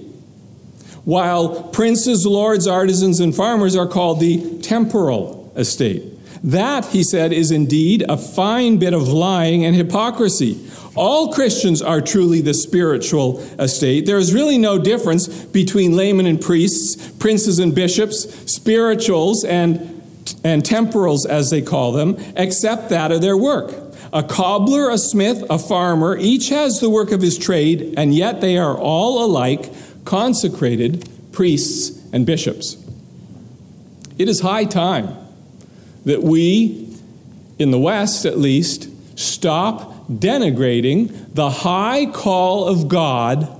while 1.05 1.61
princes, 1.69 2.25
lords, 2.25 2.65
artisans, 2.65 3.19
and 3.19 3.35
farmers 3.35 3.75
are 3.75 3.87
called 3.87 4.19
the 4.19 4.59
temporal 4.63 5.53
estate. 5.55 6.16
That, 6.43 6.85
he 6.87 7.03
said, 7.03 7.33
is 7.33 7.51
indeed 7.51 8.05
a 8.07 8.17
fine 8.17 8.77
bit 8.77 8.93
of 8.93 9.07
lying 9.07 9.65
and 9.65 9.75
hypocrisy. 9.75 10.59
All 10.95 11.31
Christians 11.31 11.81
are 11.81 12.01
truly 12.01 12.41
the 12.41 12.53
spiritual 12.53 13.39
estate. 13.59 14.05
There 14.05 14.17
is 14.17 14.33
really 14.33 14.57
no 14.57 14.79
difference 14.79 15.27
between 15.27 15.95
laymen 15.95 16.25
and 16.25 16.41
priests, 16.41 17.11
princes 17.13 17.59
and 17.59 17.75
bishops, 17.75 18.51
spirituals 18.51 19.43
and, 19.43 20.01
and 20.43 20.65
temporals, 20.65 21.25
as 21.25 21.51
they 21.51 21.61
call 21.61 21.91
them, 21.91 22.17
except 22.35 22.89
that 22.89 23.11
of 23.11 23.21
their 23.21 23.37
work. 23.37 23.73
A 24.13 24.23
cobbler, 24.23 24.89
a 24.89 24.97
smith, 24.97 25.43
a 25.49 25.59
farmer, 25.59 26.17
each 26.17 26.49
has 26.49 26.79
the 26.79 26.89
work 26.89 27.11
of 27.11 27.21
his 27.21 27.37
trade, 27.37 27.93
and 27.97 28.15
yet 28.15 28.41
they 28.41 28.57
are 28.57 28.75
all 28.75 29.23
alike 29.23 29.71
consecrated 30.05 31.07
priests 31.31 32.01
and 32.13 32.25
bishops. 32.25 32.77
It 34.17 34.29
is 34.29 34.39
high 34.39 34.65
time 34.65 35.26
that 36.07 36.23
we, 36.23 36.87
in 37.59 37.71
the 37.71 37.77
West 37.77 38.25
at 38.25 38.37
least, 38.37 38.89
stop 39.19 40.07
denigrating 40.07 41.33
the 41.33 41.49
high 41.49 42.05
call 42.05 42.65
of 42.65 42.87
God 42.87 43.53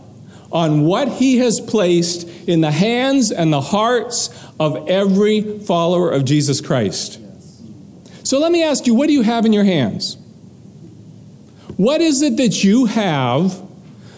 on 0.50 0.86
what 0.86 1.10
He 1.10 1.40
has 1.40 1.60
placed 1.60 2.26
in 2.48 2.62
the 2.62 2.72
hands 2.72 3.34
and 3.34 3.52
the 3.52 3.60
hearts 3.60 4.30
of 4.62 4.88
every 4.88 5.60
follower 5.60 6.10
of 6.10 6.24
Jesus 6.24 6.62
Christ. 6.62 7.20
So 8.24 8.40
let 8.40 8.54
me 8.54 8.64
ask 8.64 8.88
you 8.88 8.96
what 8.96 9.08
do 9.08 9.14
you 9.14 9.24
have 9.24 9.46
in 9.46 9.52
your 9.52 9.66
hands? 9.66 10.16
What 11.76 12.00
is 12.00 12.22
it 12.22 12.38
that 12.38 12.64
you 12.64 12.86
have 12.86 13.62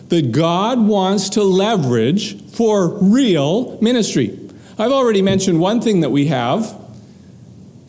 that 0.09 0.31
God 0.31 0.79
wants 0.79 1.29
to 1.29 1.41
leverage 1.41 2.39
for 2.51 2.89
real 3.01 3.81
ministry? 3.81 4.39
I've 4.77 4.91
already 4.91 5.24
mentioned 5.24 5.59
one 5.59 5.81
thing 5.81 6.01
that 6.01 6.12
we 6.12 6.27
have 6.27 6.78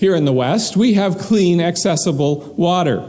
here 0.01 0.15
in 0.15 0.25
the 0.25 0.33
West, 0.33 0.79
we 0.79 0.95
have 0.95 1.19
clean, 1.19 1.61
accessible 1.61 2.55
water. 2.57 3.07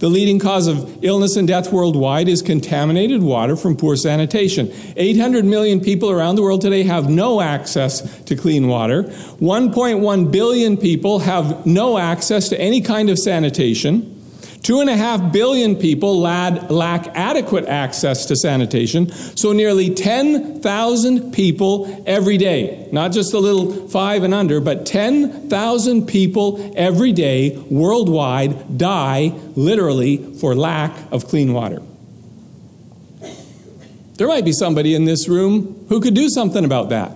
The 0.00 0.08
leading 0.08 0.40
cause 0.40 0.66
of 0.66 1.04
illness 1.04 1.36
and 1.36 1.46
death 1.46 1.72
worldwide 1.72 2.26
is 2.26 2.42
contaminated 2.42 3.22
water 3.22 3.54
from 3.54 3.76
poor 3.76 3.94
sanitation. 3.94 4.72
800 4.96 5.44
million 5.44 5.80
people 5.80 6.10
around 6.10 6.34
the 6.34 6.42
world 6.42 6.60
today 6.60 6.82
have 6.82 7.08
no 7.08 7.40
access 7.40 8.20
to 8.24 8.34
clean 8.34 8.66
water. 8.66 9.04
1.1 9.04 10.32
billion 10.32 10.76
people 10.76 11.20
have 11.20 11.64
no 11.64 11.98
access 11.98 12.48
to 12.48 12.60
any 12.60 12.80
kind 12.80 13.10
of 13.10 13.18
sanitation. 13.18 14.13
Two 14.64 14.80
and 14.80 14.88
a 14.88 14.96
half 14.96 15.30
billion 15.30 15.76
people 15.76 16.18
lack 16.20 17.06
adequate 17.14 17.66
access 17.66 18.24
to 18.24 18.34
sanitation, 18.34 19.12
so 19.36 19.52
nearly 19.52 19.94
10,000 19.94 21.32
people 21.32 22.02
every 22.06 22.38
day, 22.38 22.88
not 22.90 23.12
just 23.12 23.30
the 23.30 23.40
little 23.40 23.86
five 23.88 24.22
and 24.22 24.32
under, 24.32 24.62
but 24.62 24.86
10,000 24.86 26.06
people 26.06 26.72
every 26.76 27.12
day 27.12 27.58
worldwide 27.68 28.78
die 28.78 29.34
literally 29.54 30.16
for 30.36 30.54
lack 30.54 30.96
of 31.12 31.28
clean 31.28 31.52
water. 31.52 31.82
There 34.16 34.28
might 34.28 34.46
be 34.46 34.52
somebody 34.52 34.94
in 34.94 35.04
this 35.04 35.28
room 35.28 35.84
who 35.90 36.00
could 36.00 36.14
do 36.14 36.30
something 36.30 36.64
about 36.64 36.88
that. 36.88 37.12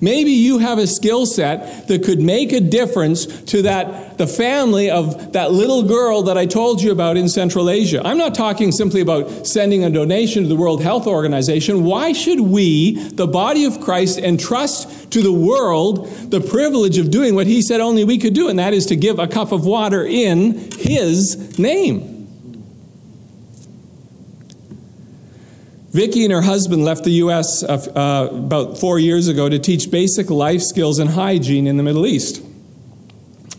Maybe 0.00 0.30
you 0.30 0.58
have 0.58 0.78
a 0.78 0.86
skill 0.86 1.26
set 1.26 1.88
that 1.88 2.04
could 2.04 2.20
make 2.20 2.52
a 2.52 2.60
difference 2.60 3.26
to 3.44 3.62
that 3.62 4.16
the 4.18 4.26
family 4.26 4.90
of 4.90 5.32
that 5.32 5.52
little 5.52 5.82
girl 5.82 6.22
that 6.24 6.36
I 6.36 6.46
told 6.46 6.82
you 6.82 6.92
about 6.92 7.16
in 7.16 7.28
Central 7.28 7.70
Asia. 7.70 8.02
I'm 8.04 8.18
not 8.18 8.34
talking 8.34 8.72
simply 8.72 9.00
about 9.00 9.46
sending 9.46 9.84
a 9.84 9.90
donation 9.90 10.42
to 10.42 10.48
the 10.48 10.56
World 10.56 10.82
Health 10.82 11.06
Organization. 11.06 11.84
Why 11.84 12.12
should 12.12 12.40
we, 12.40 13.08
the 13.10 13.26
body 13.26 13.64
of 13.64 13.80
Christ, 13.80 14.18
entrust 14.18 15.10
to 15.12 15.22
the 15.22 15.32
world 15.32 16.08
the 16.30 16.40
privilege 16.40 16.98
of 16.98 17.10
doing 17.10 17.34
what 17.34 17.46
he 17.46 17.62
said 17.62 17.80
only 17.80 18.04
we 18.04 18.18
could 18.18 18.34
do, 18.34 18.48
and 18.48 18.58
that 18.58 18.74
is 18.74 18.86
to 18.86 18.96
give 18.96 19.18
a 19.18 19.26
cup 19.26 19.52
of 19.52 19.64
water 19.64 20.04
in 20.04 20.70
his 20.72 21.58
name? 21.58 22.17
Vicki 25.90 26.24
and 26.24 26.32
her 26.32 26.42
husband 26.42 26.84
left 26.84 27.04
the 27.04 27.12
U.S. 27.12 27.62
Uh, 27.62 27.72
uh, 27.96 28.36
about 28.36 28.76
four 28.76 28.98
years 28.98 29.26
ago 29.26 29.48
to 29.48 29.58
teach 29.58 29.90
basic 29.90 30.28
life 30.28 30.60
skills 30.60 30.98
and 30.98 31.10
hygiene 31.10 31.66
in 31.66 31.78
the 31.78 31.82
Middle 31.82 32.06
East. 32.06 32.44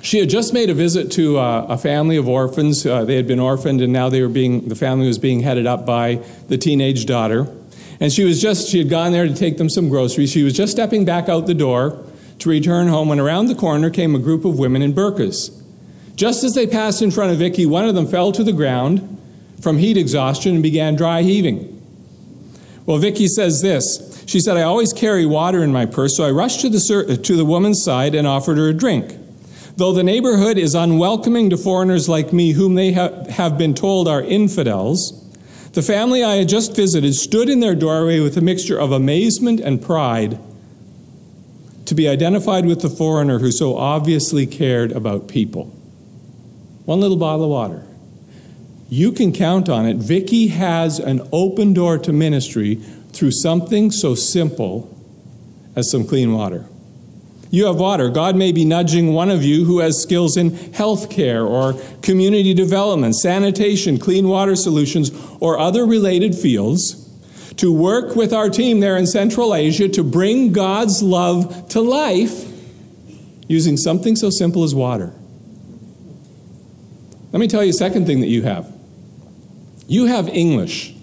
She 0.01 0.19
had 0.19 0.29
just 0.29 0.53
made 0.53 0.69
a 0.69 0.75
visit 0.75 1.12
to 1.13 1.39
uh, 1.39 1.65
a 1.69 1.77
family 1.77 2.17
of 2.17 2.29
orphans. 2.29 2.86
Uh, 2.86 3.03
they 3.03 3.15
had 3.15 3.27
been 3.27 3.39
orphaned, 3.39 3.81
and 3.81 3.91
now 3.91 4.09
they 4.09 4.21
were 4.21 4.29
being 4.29 4.69
the 4.69 4.75
family 4.75 5.07
was 5.07 5.17
being 5.17 5.39
headed 5.39 5.65
up 5.65 5.88
by 5.88 6.24
the 6.48 6.57
teenage 6.57 7.07
daughter. 7.07 7.48
And 8.00 8.13
she 8.13 8.24
was 8.24 8.39
just 8.41 8.69
she 8.69 8.77
had 8.77 8.89
gone 8.89 9.12
there 9.12 9.27
to 9.27 9.33
take 9.33 9.57
them 9.57 9.67
some 9.67 9.89
groceries. 9.89 10.31
She 10.31 10.43
was 10.43 10.53
just 10.53 10.71
stepping 10.71 11.05
back 11.05 11.29
out 11.29 11.48
the 11.48 11.55
door 11.55 12.05
to 12.38 12.50
return 12.50 12.88
home 12.88 13.09
when 13.09 13.19
around 13.19 13.48
the 13.48 13.55
corner 13.55 13.89
came 13.89 14.13
a 14.13 14.19
group 14.19 14.45
of 14.45 14.57
women 14.59 14.83
in 14.83 14.93
burqas. 14.93 15.51
Just 16.15 16.43
as 16.43 16.53
they 16.53 16.67
passed 16.67 17.01
in 17.01 17.09
front 17.12 17.31
of 17.31 17.39
Vicky, 17.39 17.65
one 17.65 17.88
of 17.88 17.95
them 17.95 18.05
fell 18.05 18.31
to 18.33 18.43
the 18.43 18.53
ground 18.53 19.17
from 19.62 19.79
heat 19.79 19.98
exhaustion 19.98 20.53
and 20.53 20.63
began 20.63 20.95
dry 20.95 21.24
heaving. 21.24 21.78
Well, 22.89 22.98
Vicki 22.98 23.27
says 23.27 23.62
this. 23.62 24.24
She 24.25 24.39
said, 24.39 24.58
I 24.58 24.63
always 24.63 24.93
carry 24.93 25.24
water 25.24 25.63
in 25.63 25.72
my 25.72 25.86
purse, 25.86 26.17
so 26.17 26.24
I 26.24 26.31
rushed 26.31 26.62
to 26.62 26.69
the, 26.69 27.19
to 27.22 27.36
the 27.36 27.46
woman's 27.46 27.84
side 27.84 28.15
and 28.15 28.25
offered 28.25 28.58
her 28.58 28.69
a 28.69 28.74
drink. 28.74 29.15
Though 29.77 29.93
the 29.93 30.01
neighborhood 30.01 30.58
is 30.58 30.74
unwelcoming 30.74 31.51
to 31.51 31.58
foreigners 31.58 32.10
like 32.10 32.34
me, 32.34 32.53
whom 32.53 32.74
they 32.74 32.93
ha- 32.93 33.25
have 33.29 33.60
been 33.60 33.75
told 33.75 34.08
are 34.08 34.24
infidels, 34.24 35.13
the 35.74 35.84
family 35.84 36.24
I 36.24 36.38
had 36.38 36.50
just 36.50 36.75
visited 36.75 37.13
stood 37.13 37.48
in 37.48 37.60
their 37.60 37.75
doorway 37.75 38.22
with 38.22 38.36
a 38.38 38.41
mixture 38.41 38.79
of 38.79 38.91
amazement 38.91 39.60
and 39.60 39.79
pride 39.79 40.39
to 41.86 41.93
be 41.93 42.08
identified 42.08 42.65
with 42.65 42.81
the 42.81 42.89
foreigner 42.89 43.38
who 43.38 43.51
so 43.51 43.77
obviously 43.77 44.48
cared 44.48 44.93
about 44.93 45.27
people. 45.27 45.65
One 46.86 47.00
little 47.00 47.17
bottle 47.17 47.46
of 47.46 47.51
water. 47.51 47.86
You 48.89 49.12
can 49.12 49.31
count 49.31 49.69
on 49.69 49.86
it. 49.86 49.98
Vicky 49.98 50.48
has 50.48 51.00
an 51.00 51.22
open 51.31 51.74
door 51.74 51.98
to 52.00 52.12
ministry 52.12 52.75
through 53.13 53.31
something 53.31 53.91
so 53.91 54.15
simple 54.15 54.96
as 55.75 55.91
some 55.91 56.08
clean 56.08 56.34
water. 56.34 56.65
You 57.51 57.65
have 57.65 57.77
water. 57.77 58.10
God 58.10 58.36
may 58.36 58.51
be 58.51 58.65
nudging 58.65 59.13
one 59.13 59.29
of 59.29 59.43
you 59.43 59.65
who 59.65 59.79
has 59.79 60.01
skills 60.01 60.38
in 60.38 60.51
healthcare 60.51 61.48
or 61.48 61.74
community 62.01 62.53
development, 62.53 63.15
sanitation, 63.15 63.98
clean 63.98 64.27
water 64.27 64.55
solutions, 64.55 65.12
or 65.39 65.58
other 65.58 65.86
related 65.86 66.36
fields 66.36 67.08
to 67.58 67.74
work 67.74 68.15
with 68.15 68.34
our 68.34 68.50
team 68.50 68.79
there 68.79 68.98
in 68.98 69.08
Central 69.08 69.55
Asia 69.55 69.89
to 69.89 70.03
bring 70.03 70.51
God's 70.51 71.01
love 71.01 71.69
to 71.69 71.81
life 71.81 72.46
using 73.48 73.77
something 73.77 74.15
so 74.15 74.29
simple 74.29 74.63
as 74.63 74.75
water. 74.75 75.12
Let 77.31 77.39
me 77.39 77.48
tell 77.48 77.63
you 77.63 77.72
a 77.72 77.74
second 77.74 78.05
thing 78.05 78.22
that 78.22 78.27
you 78.27 78.43
have. 78.43 78.78
You 79.89 80.05
have 80.05 80.29
English. 80.29 80.93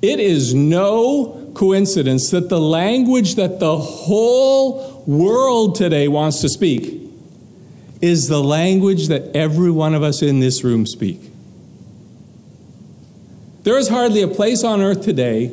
It 0.00 0.20
is 0.20 0.54
no 0.54 1.50
coincidence 1.54 2.30
that 2.30 2.48
the 2.48 2.60
language 2.60 3.34
that 3.34 3.58
the 3.58 3.76
whole 3.76 5.02
world 5.08 5.74
today 5.74 6.06
wants 6.06 6.40
to 6.42 6.48
speak 6.48 7.02
is 8.00 8.28
the 8.28 8.40
language 8.40 9.08
that 9.08 9.34
every 9.34 9.72
one 9.72 9.92
of 9.92 10.04
us 10.04 10.22
in 10.22 10.38
this 10.38 10.62
room 10.62 10.86
speak. 10.86 11.20
There 13.64 13.76
is 13.76 13.88
hardly 13.88 14.22
a 14.22 14.28
place 14.28 14.62
on 14.62 14.80
earth 14.80 15.02
today 15.02 15.52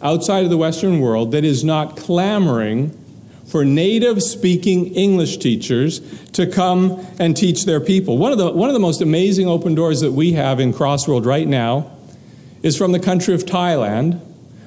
outside 0.00 0.44
of 0.44 0.50
the 0.50 0.56
Western 0.56 1.00
world 1.00 1.32
that 1.32 1.44
is 1.44 1.62
not 1.62 1.98
clamoring 1.98 2.96
for 3.46 3.64
native 3.64 4.22
speaking 4.22 4.94
English 4.94 5.38
teachers 5.38 6.00
to 6.32 6.46
come 6.46 7.06
and 7.18 7.36
teach 7.36 7.64
their 7.64 7.80
people. 7.80 8.18
One 8.18 8.32
of, 8.32 8.38
the, 8.38 8.50
one 8.50 8.68
of 8.68 8.74
the 8.74 8.80
most 8.80 9.00
amazing 9.00 9.48
open 9.48 9.74
doors 9.74 10.00
that 10.00 10.12
we 10.12 10.32
have 10.32 10.60
in 10.60 10.72
Crossworld 10.72 11.24
right 11.24 11.46
now 11.46 11.90
is 12.62 12.76
from 12.76 12.92
the 12.92 12.98
country 12.98 13.34
of 13.34 13.44
Thailand, 13.44 14.20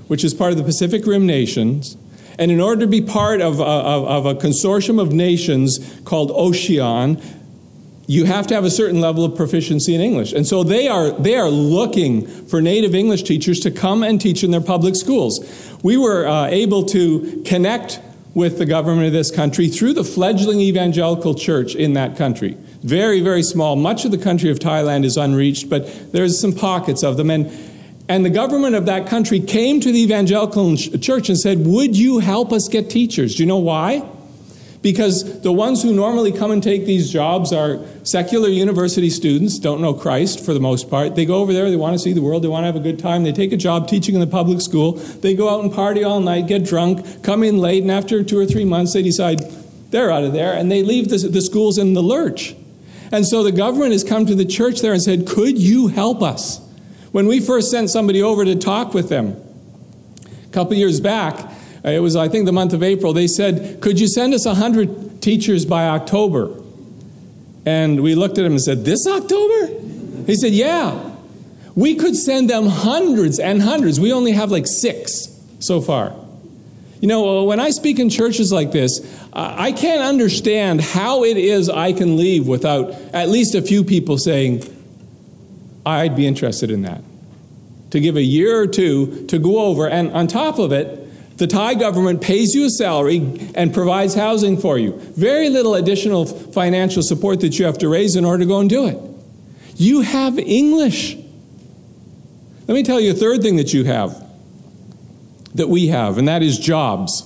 which 0.07 0.23
is 0.23 0.33
part 0.33 0.51
of 0.51 0.57
the 0.57 0.63
Pacific 0.63 1.05
Rim 1.05 1.25
nations. 1.25 1.97
And 2.37 2.51
in 2.51 2.61
order 2.61 2.81
to 2.81 2.87
be 2.87 3.01
part 3.01 3.41
of, 3.41 3.59
of, 3.59 4.05
of 4.05 4.25
a 4.25 4.33
consortium 4.33 5.01
of 5.01 5.11
nations 5.11 5.99
called 6.05 6.31
ASEAN, 6.31 7.21
you 8.07 8.25
have 8.25 8.47
to 8.47 8.55
have 8.55 8.63
a 8.63 8.71
certain 8.71 9.01
level 9.01 9.23
of 9.23 9.35
proficiency 9.35 9.93
in 9.93 10.01
English. 10.01 10.33
And 10.33 10.47
so 10.47 10.63
they 10.63 10.87
are, 10.87 11.11
they 11.11 11.35
are 11.35 11.49
looking 11.49 12.25
for 12.25 12.59
native 12.59 12.95
English 12.95 13.21
teachers 13.23 13.59
to 13.59 13.71
come 13.71 14.01
and 14.01 14.19
teach 14.19 14.43
in 14.43 14.49
their 14.49 14.61
public 14.61 14.95
schools. 14.95 15.77
We 15.83 15.95
were 15.95 16.25
uh, 16.25 16.47
able 16.47 16.85
to 16.85 17.43
connect 17.45 17.99
with 18.33 18.57
the 18.57 18.65
government 18.65 19.07
of 19.07 19.13
this 19.13 19.31
country 19.31 19.67
through 19.67 19.93
the 19.93 20.03
fledgling 20.03 20.59
evangelical 20.59 21.33
church 21.33 21.75
in 21.75 21.93
that 21.93 22.15
country. 22.15 22.57
Very, 22.81 23.21
very 23.21 23.43
small. 23.43 23.75
Much 23.75 24.05
of 24.05 24.11
the 24.11 24.17
country 24.17 24.49
of 24.49 24.59
Thailand 24.59 25.03
is 25.03 25.17
unreached, 25.17 25.69
but 25.69 26.11
there's 26.11 26.39
some 26.39 26.53
pockets 26.53 27.03
of 27.03 27.17
them. 27.17 27.29
And, 27.29 27.51
and 28.07 28.23
the 28.23 28.29
government 28.29 28.75
of 28.75 28.85
that 28.85 29.07
country 29.07 29.39
came 29.39 29.79
to 29.81 29.91
the 29.91 29.99
evangelical 29.99 30.77
church 30.77 31.29
and 31.29 31.37
said, 31.37 31.65
Would 31.65 31.97
you 31.97 32.19
help 32.19 32.53
us 32.53 32.67
get 32.67 32.89
teachers? 32.89 33.35
Do 33.35 33.43
you 33.43 33.47
know 33.47 33.57
why? 33.57 34.07
Because 34.81 35.41
the 35.41 35.51
ones 35.51 35.83
who 35.83 35.93
normally 35.93 36.31
come 36.31 36.51
and 36.51 36.63
take 36.63 36.85
these 36.85 37.11
jobs 37.11 37.51
are 37.51 37.79
secular 38.03 38.47
university 38.47 39.09
students, 39.09 39.59
don't 39.59 39.81
know 39.81 39.93
Christ 39.93 40.45
for 40.45 40.53
the 40.53 40.61
most 40.61 40.89
part. 40.89 41.15
They 41.15 41.25
go 41.25 41.35
over 41.35 41.51
there, 41.51 41.69
they 41.69 41.75
want 41.75 41.95
to 41.95 41.99
see 41.99 42.13
the 42.13 42.21
world, 42.21 42.43
they 42.43 42.47
want 42.47 42.63
to 42.63 42.67
have 42.67 42.77
a 42.77 42.79
good 42.79 42.97
time. 42.97 43.23
They 43.23 43.33
take 43.33 43.51
a 43.51 43.57
job 43.57 43.89
teaching 43.89 44.15
in 44.15 44.21
the 44.21 44.27
public 44.27 44.61
school. 44.61 44.93
They 44.93 45.33
go 45.33 45.49
out 45.49 45.63
and 45.63 45.73
party 45.73 46.03
all 46.03 46.21
night, 46.21 46.47
get 46.47 46.63
drunk, 46.63 47.23
come 47.23 47.43
in 47.43 47.57
late, 47.57 47.81
and 47.81 47.91
after 47.91 48.23
two 48.23 48.39
or 48.39 48.45
three 48.45 48.63
months, 48.63 48.93
they 48.93 49.03
decide 49.03 49.41
they're 49.89 50.11
out 50.11 50.23
of 50.23 50.31
there, 50.31 50.53
and 50.53 50.71
they 50.71 50.81
leave 50.81 51.09
the, 51.09 51.17
the 51.17 51.41
schools 51.41 51.77
in 51.77 51.93
the 51.93 52.03
lurch. 52.03 52.55
And 53.11 53.27
so 53.27 53.43
the 53.43 53.51
government 53.51 53.91
has 53.91 54.03
come 54.03 54.25
to 54.27 54.35
the 54.35 54.45
church 54.45 54.81
there 54.81 54.93
and 54.93 55.01
said, 55.01 55.27
Could 55.27 55.57
you 55.57 55.87
help 55.87 56.21
us? 56.21 56.59
When 57.11 57.27
we 57.27 57.39
first 57.39 57.71
sent 57.71 57.89
somebody 57.89 58.21
over 58.21 58.45
to 58.45 58.55
talk 58.55 58.93
with 58.93 59.09
them 59.09 59.35
a 60.45 60.49
couple 60.51 60.75
years 60.75 60.99
back, 60.99 61.48
Uh, 61.83 61.89
it 61.89 61.99
was, 61.99 62.15
I 62.15 62.27
think, 62.27 62.45
the 62.45 62.51
month 62.51 62.73
of 62.73 62.83
April. 62.83 63.13
They 63.13 63.27
said, 63.27 63.81
Could 63.81 63.99
you 63.99 64.07
send 64.07 64.33
us 64.33 64.45
100 64.45 65.21
teachers 65.21 65.65
by 65.65 65.87
October? 65.87 66.55
And 67.65 68.01
we 68.01 68.15
looked 68.15 68.37
at 68.37 68.45
him 68.45 68.53
and 68.53 68.61
said, 68.61 68.85
This 68.85 69.07
October? 69.07 69.67
He 70.25 70.35
said, 70.35 70.53
Yeah. 70.53 71.05
We 71.75 71.95
could 71.95 72.15
send 72.15 72.49
them 72.49 72.65
hundreds 72.65 73.39
and 73.39 73.61
hundreds. 73.61 73.99
We 73.99 74.11
only 74.11 74.33
have 74.33 74.51
like 74.51 74.67
six 74.67 75.27
so 75.59 75.79
far. 75.79 76.13
You 76.99 77.07
know, 77.07 77.39
uh, 77.39 77.43
when 77.43 77.59
I 77.59 77.69
speak 77.69 77.99
in 77.99 78.09
churches 78.09 78.51
like 78.51 78.71
this, 78.71 78.99
I 79.31 79.71
can't 79.71 80.01
understand 80.01 80.81
how 80.81 81.23
it 81.23 81.37
is 81.37 81.69
I 81.69 81.93
can 81.93 82.17
leave 82.17 82.47
without 82.47 82.91
at 83.13 83.29
least 83.29 83.55
a 83.55 83.61
few 83.61 83.85
people 83.85 84.17
saying, 84.17 84.63
I'd 85.85 86.15
be 86.15 86.27
interested 86.27 86.71
in 86.71 86.81
that. 86.81 87.01
To 87.91 87.99
give 87.99 88.17
a 88.17 88.21
year 88.21 88.59
or 88.59 88.67
two 88.67 89.25
to 89.27 89.39
go 89.39 89.59
over, 89.59 89.87
and 89.87 90.11
on 90.11 90.27
top 90.27 90.59
of 90.59 90.73
it, 90.73 91.08
the 91.39 91.47
Thai 91.47 91.75
government 91.75 92.21
pays 92.21 92.53
you 92.53 92.65
a 92.65 92.69
salary 92.69 93.51
and 93.55 93.73
provides 93.73 94.13
housing 94.13 94.57
for 94.57 94.77
you. 94.77 94.91
Very 95.15 95.49
little 95.49 95.73
additional 95.75 96.25
financial 96.25 97.01
support 97.01 97.39
that 97.39 97.57
you 97.57 97.65
have 97.65 97.77
to 97.77 97.87
raise 97.87 98.17
in 98.17 98.25
order 98.25 98.43
to 98.43 98.45
go 98.45 98.59
and 98.59 98.69
do 98.69 98.87
it. 98.87 98.99
You 99.75 100.01
have 100.01 100.37
English. 100.37 101.15
Let 102.67 102.73
me 102.75 102.83
tell 102.83 102.99
you 102.99 103.11
a 103.11 103.13
third 103.13 103.41
thing 103.41 103.55
that 103.55 103.73
you 103.73 103.85
have, 103.85 104.21
that 105.55 105.69
we 105.69 105.87
have, 105.87 106.17
and 106.17 106.27
that 106.27 106.43
is 106.43 106.59
jobs. 106.59 107.23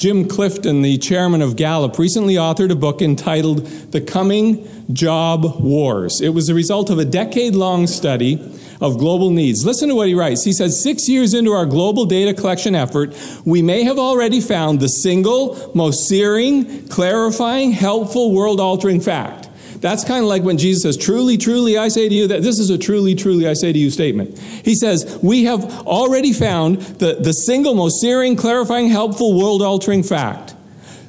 Jim 0.00 0.26
Clifton, 0.26 0.80
the 0.80 0.96
chairman 0.96 1.42
of 1.42 1.56
Gallup, 1.56 1.98
recently 1.98 2.36
authored 2.36 2.70
a 2.70 2.74
book 2.74 3.02
entitled 3.02 3.66
The 3.66 4.00
Coming 4.00 4.66
Job 4.94 5.60
Wars. 5.60 6.22
It 6.22 6.30
was 6.30 6.46
the 6.46 6.54
result 6.54 6.88
of 6.88 6.98
a 6.98 7.04
decade 7.04 7.54
long 7.54 7.86
study 7.86 8.40
of 8.80 8.96
global 8.96 9.28
needs. 9.28 9.66
Listen 9.66 9.90
to 9.90 9.94
what 9.94 10.08
he 10.08 10.14
writes. 10.14 10.42
He 10.42 10.54
says, 10.54 10.82
Six 10.82 11.06
years 11.06 11.34
into 11.34 11.52
our 11.52 11.66
global 11.66 12.06
data 12.06 12.32
collection 12.32 12.74
effort, 12.74 13.14
we 13.44 13.60
may 13.60 13.84
have 13.84 13.98
already 13.98 14.40
found 14.40 14.80
the 14.80 14.88
single 14.88 15.70
most 15.74 16.08
searing, 16.08 16.88
clarifying, 16.88 17.72
helpful, 17.72 18.32
world 18.32 18.58
altering 18.58 19.02
fact. 19.02 19.39
That's 19.80 20.04
kind 20.04 20.22
of 20.22 20.28
like 20.28 20.42
when 20.42 20.58
Jesus 20.58 20.82
says, 20.82 20.96
Truly, 20.96 21.38
truly, 21.38 21.78
I 21.78 21.88
say 21.88 22.08
to 22.08 22.14
you 22.14 22.26
that 22.28 22.42
this 22.42 22.58
is 22.58 22.68
a 22.68 22.76
truly, 22.76 23.14
truly, 23.14 23.48
I 23.48 23.54
say 23.54 23.72
to 23.72 23.78
you 23.78 23.90
statement. 23.90 24.38
He 24.38 24.74
says, 24.74 25.18
We 25.22 25.44
have 25.44 25.64
already 25.86 26.32
found 26.32 26.80
the, 26.98 27.14
the 27.14 27.32
single 27.32 27.74
most 27.74 28.00
searing, 28.00 28.36
clarifying, 28.36 28.88
helpful, 28.88 29.38
world 29.38 29.62
altering 29.62 30.02
fact. 30.02 30.54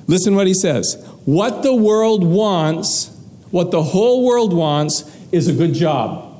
Listen 0.07 0.35
what 0.35 0.47
he 0.47 0.53
says. 0.53 0.95
What 1.25 1.63
the 1.63 1.75
world 1.75 2.23
wants, 2.23 3.15
what 3.51 3.71
the 3.71 3.83
whole 3.83 4.25
world 4.25 4.53
wants, 4.53 5.03
is 5.31 5.47
a 5.47 5.53
good 5.53 5.73
job. 5.73 6.30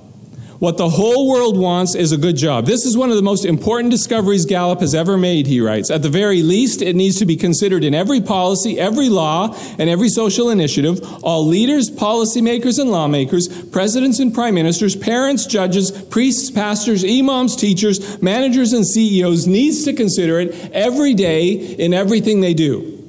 What 0.62 0.78
the 0.78 0.90
whole 0.90 1.28
world 1.28 1.58
wants 1.58 1.96
is 1.96 2.12
a 2.12 2.18
good 2.20 2.36
job. 2.38 2.68
This 2.68 2.86
is 2.86 2.96
one 2.96 3.10
of 3.10 3.16
the 3.16 3.24
most 3.24 3.46
important 3.46 3.90
discoveries 3.90 4.46
Gallup 4.46 4.82
has 4.82 4.94
ever 4.94 5.18
made, 5.18 5.48
he 5.48 5.60
writes. 5.60 5.90
At 5.90 6.04
the 6.04 6.10
very 6.10 6.44
least, 6.44 6.84
it 6.84 6.96
needs 6.96 7.18
to 7.18 7.26
be 7.26 7.36
considered 7.36 7.84
in 7.84 7.96
every 7.96 8.22
policy, 8.22 8.80
every 8.80 9.10
law, 9.10 9.58
and 9.80 9.90
every 9.90 10.08
social 10.08 10.52
initiative. 10.52 11.00
All 11.24 11.48
leaders, 11.48 11.90
policymakers, 11.90 12.78
and 12.78 12.92
lawmakers, 12.92 13.48
presidents 13.70 14.20
and 14.20 14.32
prime 14.36 14.54
ministers, 14.54 14.96
parents, 14.96 15.48
judges, 15.48 15.90
priests, 15.90 16.52
pastors, 16.52 17.04
imams, 17.04 17.56
teachers, 17.56 18.22
managers, 18.22 18.72
and 18.72 18.86
CEOs 18.86 19.48
needs 19.48 19.84
to 19.86 19.94
consider 19.94 20.40
it 20.40 20.54
every 20.74 21.16
day 21.16 21.54
in 21.54 21.92
everything 21.92 22.42
they 22.42 22.54
do. 22.54 23.02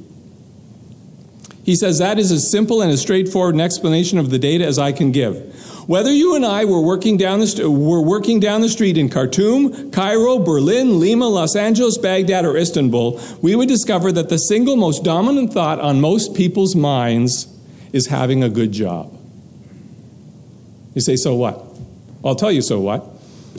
He 1.65 1.77
says 1.77 1.99
that 1.99 2.19
is 2.19 2.33
as 2.33 2.51
simple 2.51 2.81
and 2.81 2.91
as 2.91 3.03
straightforward 3.03 3.55
an 3.55 3.61
explanation 3.61 4.19
of 4.19 4.31
the 4.31 4.39
data 4.39 4.65
as 4.65 4.79
I 4.79 4.93
can 4.93 5.13
give. 5.13 5.55
Whether 5.87 6.13
you 6.13 6.37
and 6.37 6.47
I 6.47 6.65
were 6.65 6.81
working 6.81 7.17
down 7.17 7.41
the, 7.41 7.47
st- 7.47 7.69
were 7.69 8.01
working 8.01 8.39
down 8.39 8.61
the 8.61 8.69
street 8.69 8.97
in 8.97 9.09
Khartoum, 9.09 9.91
Cairo, 9.91 10.39
Berlin, 10.39 11.01
Lima, 11.01 11.27
Los 11.27 11.57
Angeles, 11.57 11.99
Baghdad, 11.99 12.45
or 12.45 12.57
Istanbul, 12.57 13.21
we 13.43 13.57
would 13.57 13.69
discover 13.69 14.13
that 14.13 14.29
the 14.29 14.39
single 14.39 14.77
most 14.77 15.03
dominant 15.03 15.53
thought 15.53 15.81
on 15.81 16.01
most 16.01 16.35
people's 16.35 16.77
minds 16.77 17.49
is 17.93 18.07
having 18.07 18.45
a 18.45 18.49
good 18.49 18.71
job. 18.71 19.19
You 20.95 21.01
say, 21.01 21.17
so 21.17 21.35
what? 21.35 21.65
I'll 22.25 22.37
tell 22.37 22.53
you 22.53 22.63
so 22.63 22.79
what. 22.79 23.05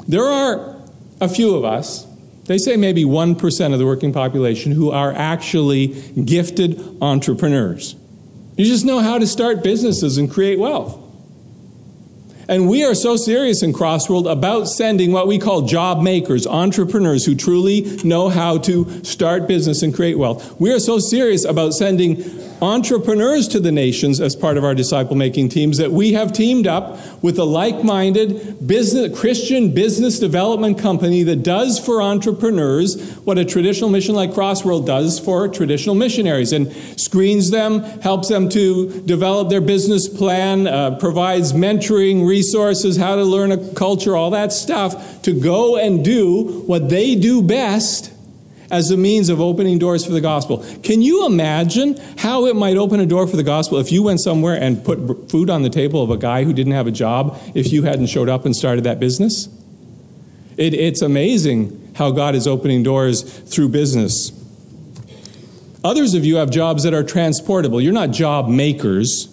There 0.08 0.24
are 0.24 0.76
a 1.20 1.28
few 1.28 1.56
of 1.56 1.66
us, 1.66 2.08
they 2.46 2.58
say 2.58 2.78
maybe 2.78 3.04
1% 3.04 3.74
of 3.74 3.80
the 3.80 3.86
working 3.86 4.14
population, 4.14 4.72
who 4.72 4.92
are 4.92 5.14
actually 5.14 5.88
gifted 6.24 6.98
entrepreneurs. 7.02 7.96
You 8.56 8.66
just 8.66 8.86
know 8.86 9.00
how 9.00 9.18
to 9.18 9.28
start 9.28 9.64
businesses 9.64 10.18
and 10.18 10.30
create 10.30 10.60
wealth. 10.60 11.03
And 12.54 12.70
we 12.70 12.84
are 12.84 12.94
so 12.94 13.18
serious 13.18 13.63
in 13.63 13.74
Crossworld 13.74 14.32
about 14.32 14.66
sending 14.66 15.12
what 15.12 15.26
we 15.26 15.39
call 15.39 15.63
job 15.63 16.04
makers, 16.04 16.46
entrepreneurs 16.46 17.26
who 17.26 17.34
truly 17.34 17.82
know 18.04 18.30
how 18.30 18.60
to 18.60 19.04
start 19.04 19.48
business 19.48 19.82
and 19.82 19.92
create 19.92 20.20
wealth. 20.20 20.62
We 20.62 20.72
are 20.72 20.78
so 20.78 21.00
serious 21.00 21.46
about 21.46 21.74
sending 21.74 22.18
entrepreneurs 22.63 23.47
to 23.49 23.60
the 23.60 23.71
nations 23.71 24.19
as 24.21 24.36
part 24.36 24.58
of 24.58 24.63
our 24.63 24.73
disciple 24.73 25.15
making 25.15 25.49
teams 25.49 25.78
that 25.78 25.91
we 25.91 26.13
have 26.13 26.32
teamed 26.32 26.65
up 26.65 26.97
with 27.21 27.38
a 27.38 27.43
like 27.43 27.84
minded 27.84 28.65
business, 28.65 29.19
Christian 29.19 29.73
business 29.73 30.19
development 30.19 30.80
company 30.80 31.23
that 31.23 31.43
does 31.43 31.78
for 31.78 32.02
entrepreneurs 32.02 33.17
what 33.19 33.38
a 33.38 33.45
traditional 33.45 33.89
mission 33.89 34.15
like 34.15 34.32
Crossworld 34.32 34.86
does 34.86 35.19
for 35.19 35.47
traditional 35.47 35.95
missionaries 35.95 36.54
and 36.54 36.71
screens 36.99 37.52
them, 37.52 37.82
helps 38.02 38.30
them 38.30 38.49
to 38.49 39.02
develop 39.02 39.49
their 39.49 39.62
business 39.62 40.08
plan, 40.08 40.67
uh, 40.67 40.97
provides 40.97 41.54
mentoring, 41.54 42.28
resources, 42.28 42.97
how 42.97 43.15
to 43.15 43.23
learn 43.23 43.52
a 43.52 43.73
culture, 43.73 44.15
all 44.15 44.30
that 44.30 44.54
stuff 44.54 45.21
to 45.23 45.34
go 45.34 45.78
and 45.78 46.06
do 46.06 46.63
what 46.65 46.89
they 46.89 47.15
do 47.15 47.41
best 47.41 48.12
as 48.74 48.90
a 48.90 48.98
means 48.98 49.30
of 49.30 49.40
opening 49.40 49.78
doors 49.78 50.04
for 50.04 50.12
the 50.12 50.20
gospel. 50.20 50.66
Can 50.82 51.04
you 51.04 51.28
imagine 51.28 51.96
how 52.18 52.48
it 52.48 52.56
might 52.56 52.76
open 52.76 53.00
a 53.00 53.06
door 53.06 53.28
for 53.28 53.38
the 53.38 53.44
gospel 53.44 53.78
if 53.78 53.92
you 53.92 54.02
went 54.02 54.20
somewhere 54.20 54.56
and 54.56 54.84
put 54.84 55.30
food 55.30 55.52
on 55.52 55.62
the 55.62 55.70
table 55.70 56.02
of 56.02 56.10
a 56.10 56.18
guy 56.18 56.44
who 56.44 56.54
didn't 56.54 56.74
have 56.74 56.88
a 56.88 56.92
job 56.92 57.40
if 57.54 57.72
you 57.72 57.84
hadn't 57.84 58.08
showed 58.08 58.30
up 58.30 58.46
and 58.46 58.56
started 58.56 58.84
that 58.86 59.00
business? 59.00 59.48
It, 60.58 60.74
it's 60.74 61.04
amazing 61.04 61.94
how 61.96 62.10
God 62.10 62.34
is 62.34 62.48
opening 62.48 62.82
doors 62.82 63.22
through 63.22 63.70
business. 63.70 64.32
Others 65.84 66.16
of 66.16 66.26
you 66.26 66.38
have 66.38 66.50
jobs 66.50 66.82
that 66.82 66.96
are 66.96 67.04
transportable. 67.04 67.80
You're 67.80 67.94
not 67.94 68.10
job 68.10 68.50
makers. 68.50 69.28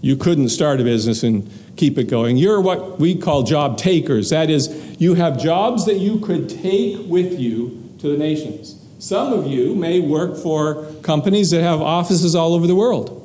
You 0.00 0.16
couldn't 0.16 0.48
start 0.48 0.80
a 0.80 0.84
business 0.84 1.22
and 1.22 1.48
keep 1.76 1.98
it 1.98 2.08
going. 2.08 2.36
You're 2.36 2.60
what 2.60 2.98
we 2.98 3.14
call 3.14 3.44
job 3.44 3.78
takers. 3.78 4.30
That 4.30 4.50
is, 4.50 4.68
you 5.00 5.14
have 5.14 5.38
jobs 5.40 5.86
that 5.86 5.98
you 5.98 6.18
could 6.18 6.48
take 6.48 6.98
with 7.06 7.38
you 7.38 7.78
to 8.02 8.08
the 8.08 8.16
nations. 8.16 8.76
Some 8.98 9.32
of 9.32 9.46
you 9.46 9.74
may 9.74 10.00
work 10.00 10.36
for 10.36 10.86
companies 11.02 11.50
that 11.50 11.62
have 11.62 11.80
offices 11.80 12.34
all 12.34 12.54
over 12.54 12.66
the 12.66 12.74
world. 12.74 13.18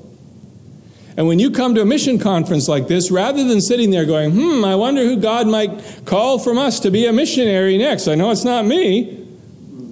And 1.17 1.27
when 1.27 1.39
you 1.39 1.49
come 1.49 1.73
to 1.73 1.81
a 1.81 1.85
mission 1.85 2.19
conference 2.19 2.67
like 2.67 2.87
this, 2.87 3.09
rather 3.09 3.43
than 3.43 3.59
sitting 3.59 3.89
there 3.89 4.05
going, 4.05 4.31
hmm, 4.31 4.63
I 4.63 4.75
wonder 4.75 5.03
who 5.03 5.17
God 5.17 5.47
might 5.47 6.03
call 6.05 6.37
from 6.37 6.59
us 6.59 6.79
to 6.81 6.91
be 6.91 7.07
a 7.07 7.13
missionary 7.13 7.75
next, 7.77 8.07
I 8.07 8.13
know 8.13 8.29
it's 8.29 8.43
not 8.43 8.65
me, 8.65 9.27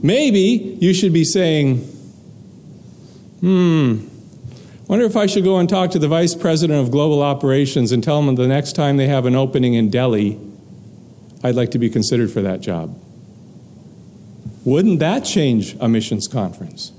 maybe 0.04 0.78
you 0.80 0.94
should 0.94 1.14
be 1.14 1.24
saying, 1.24 1.78
hmm, 3.40 4.08
wonder 4.88 5.06
if 5.06 5.16
I 5.16 5.26
should 5.26 5.44
go 5.44 5.58
and 5.58 5.68
talk 5.68 5.90
to 5.92 6.00
the 6.00 6.08
vice 6.08 6.36
president 6.36 6.80
of 6.80 6.92
global 6.92 7.24
operations 7.24 7.92
and 7.92 8.04
tell 8.04 8.22
them 8.22 8.36
the 8.36 8.48
next 8.48 8.74
time 8.74 8.98
they 8.98 9.08
have 9.08 9.26
an 9.26 9.36
opening 9.36 9.74
in 9.74 9.90
Delhi, 9.90 10.40
I'd 11.44 11.56
like 11.56 11.72
to 11.72 11.80
be 11.80 11.90
considered 11.90 12.30
for 12.30 12.44
that 12.44 12.62
job. 12.62 13.00
Wouldn't 14.66 15.00
that 15.00 15.24
change 15.24 15.78
a 15.80 15.88
missions 15.88 16.28
conference? 16.28 16.92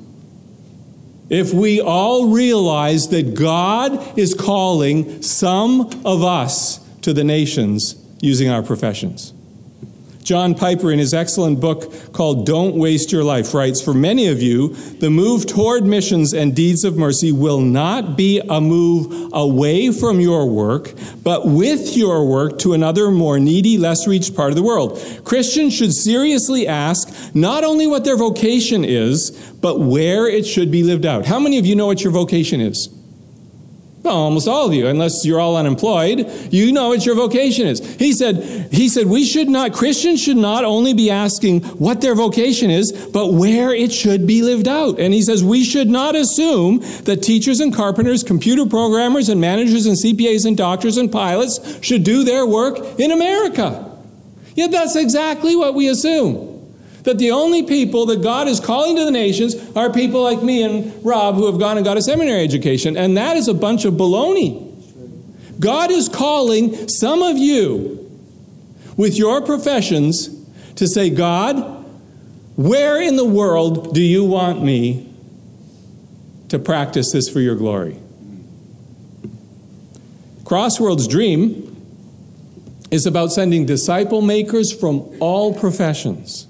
If 1.28 1.52
we 1.52 1.80
all 1.80 2.28
realize 2.28 3.08
that 3.08 3.34
God 3.34 4.18
is 4.18 4.32
calling 4.32 5.20
some 5.22 5.90
of 6.04 6.22
us 6.22 6.78
to 7.02 7.12
the 7.12 7.24
nations 7.24 7.96
using 8.20 8.48
our 8.48 8.62
professions. 8.62 9.32
John 10.26 10.56
Piper, 10.56 10.90
in 10.90 10.98
his 10.98 11.14
excellent 11.14 11.60
book 11.60 12.12
called 12.12 12.46
Don't 12.46 12.74
Waste 12.74 13.12
Your 13.12 13.22
Life, 13.22 13.54
writes 13.54 13.80
For 13.80 13.94
many 13.94 14.26
of 14.26 14.42
you, 14.42 14.70
the 14.98 15.08
move 15.08 15.46
toward 15.46 15.84
missions 15.84 16.34
and 16.34 16.52
deeds 16.52 16.82
of 16.82 16.96
mercy 16.96 17.30
will 17.30 17.60
not 17.60 18.16
be 18.16 18.40
a 18.40 18.60
move 18.60 19.30
away 19.32 19.92
from 19.92 20.18
your 20.18 20.50
work, 20.50 20.94
but 21.22 21.46
with 21.46 21.96
your 21.96 22.28
work 22.28 22.58
to 22.58 22.72
another 22.72 23.12
more 23.12 23.38
needy, 23.38 23.78
less 23.78 24.08
reached 24.08 24.34
part 24.34 24.50
of 24.50 24.56
the 24.56 24.64
world. 24.64 25.00
Christians 25.24 25.72
should 25.72 25.92
seriously 25.92 26.66
ask 26.66 27.32
not 27.32 27.62
only 27.62 27.86
what 27.86 28.02
their 28.02 28.16
vocation 28.16 28.84
is, 28.84 29.30
but 29.60 29.78
where 29.78 30.26
it 30.26 30.44
should 30.44 30.72
be 30.72 30.82
lived 30.82 31.06
out. 31.06 31.24
How 31.24 31.38
many 31.38 31.56
of 31.58 31.66
you 31.66 31.76
know 31.76 31.86
what 31.86 32.02
your 32.02 32.12
vocation 32.12 32.60
is? 32.60 32.88
Well, 34.06 34.18
almost 34.18 34.46
all 34.46 34.68
of 34.68 34.72
you, 34.72 34.86
unless 34.86 35.24
you're 35.24 35.40
all 35.40 35.56
unemployed, 35.56 36.30
you 36.52 36.70
know 36.70 36.90
what 36.90 37.04
your 37.04 37.16
vocation 37.16 37.66
is. 37.66 37.80
He 37.96 38.12
said, 38.12 38.36
he 38.72 38.88
said, 38.88 39.08
we 39.08 39.24
should 39.24 39.48
not, 39.48 39.72
Christians 39.72 40.22
should 40.22 40.36
not 40.36 40.64
only 40.64 40.94
be 40.94 41.10
asking 41.10 41.62
what 41.80 42.02
their 42.02 42.14
vocation 42.14 42.70
is, 42.70 42.92
but 42.92 43.32
where 43.32 43.74
it 43.74 43.90
should 43.90 44.24
be 44.24 44.42
lived 44.42 44.68
out. 44.68 45.00
And 45.00 45.12
he 45.12 45.22
says, 45.22 45.42
we 45.42 45.64
should 45.64 45.88
not 45.88 46.14
assume 46.14 46.78
that 47.02 47.24
teachers 47.24 47.58
and 47.58 47.74
carpenters, 47.74 48.22
computer 48.22 48.64
programmers 48.64 49.28
and 49.28 49.40
managers 49.40 49.86
and 49.86 49.96
CPAs 49.96 50.46
and 50.46 50.56
doctors 50.56 50.98
and 50.98 51.10
pilots 51.10 51.84
should 51.84 52.04
do 52.04 52.22
their 52.22 52.46
work 52.46 52.78
in 53.00 53.10
America. 53.10 53.90
Yet 54.54 54.70
that's 54.70 54.94
exactly 54.94 55.56
what 55.56 55.74
we 55.74 55.88
assume 55.88 56.55
that 57.06 57.18
the 57.18 57.30
only 57.30 57.62
people 57.62 58.04
that 58.06 58.20
God 58.20 58.48
is 58.48 58.58
calling 58.58 58.96
to 58.96 59.04
the 59.04 59.12
nations 59.12 59.54
are 59.76 59.92
people 59.92 60.24
like 60.24 60.42
me 60.42 60.64
and 60.64 61.04
Rob 61.04 61.36
who 61.36 61.46
have 61.46 61.58
gone 61.58 61.76
and 61.76 61.86
got 61.86 61.96
a 61.96 62.02
seminary 62.02 62.42
education. 62.42 62.96
And 62.96 63.16
that 63.16 63.36
is 63.36 63.46
a 63.46 63.54
bunch 63.54 63.84
of 63.84 63.94
baloney. 63.94 64.64
God 65.60 65.92
is 65.92 66.08
calling 66.08 66.88
some 66.88 67.22
of 67.22 67.38
you 67.38 68.10
with 68.96 69.16
your 69.16 69.40
professions 69.40 70.30
to 70.74 70.88
say, 70.88 71.08
God, 71.08 71.56
where 72.56 73.00
in 73.00 73.14
the 73.14 73.24
world 73.24 73.94
do 73.94 74.02
you 74.02 74.24
want 74.24 74.64
me 74.64 75.08
to 76.48 76.58
practice 76.58 77.12
this 77.12 77.28
for 77.28 77.38
your 77.38 77.54
glory? 77.54 78.00
Crossworld's 80.42 81.06
dream 81.06 81.72
is 82.90 83.06
about 83.06 83.30
sending 83.30 83.64
disciple 83.64 84.22
makers 84.22 84.72
from 84.72 85.08
all 85.20 85.54
professions 85.54 86.45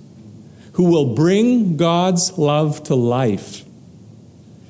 who 0.77 0.85
will 0.85 1.15
bring 1.15 1.79
God's 1.79 2.37
love 2.37 2.85
to 2.85 2.95
life 2.95 3.65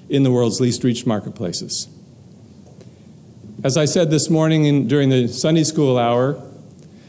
in 0.09 0.23
the 0.23 0.31
world's 0.31 0.61
least 0.61 0.85
reached 0.85 1.05
marketplaces. 1.05 1.89
As 3.65 3.77
I 3.77 3.87
said 3.87 4.13
this 4.13 4.31
morning 4.31 4.67
in, 4.67 4.87
during 4.87 5.09
the 5.09 5.27
Sunday 5.27 5.65
school 5.65 5.99
hour, 5.99 6.41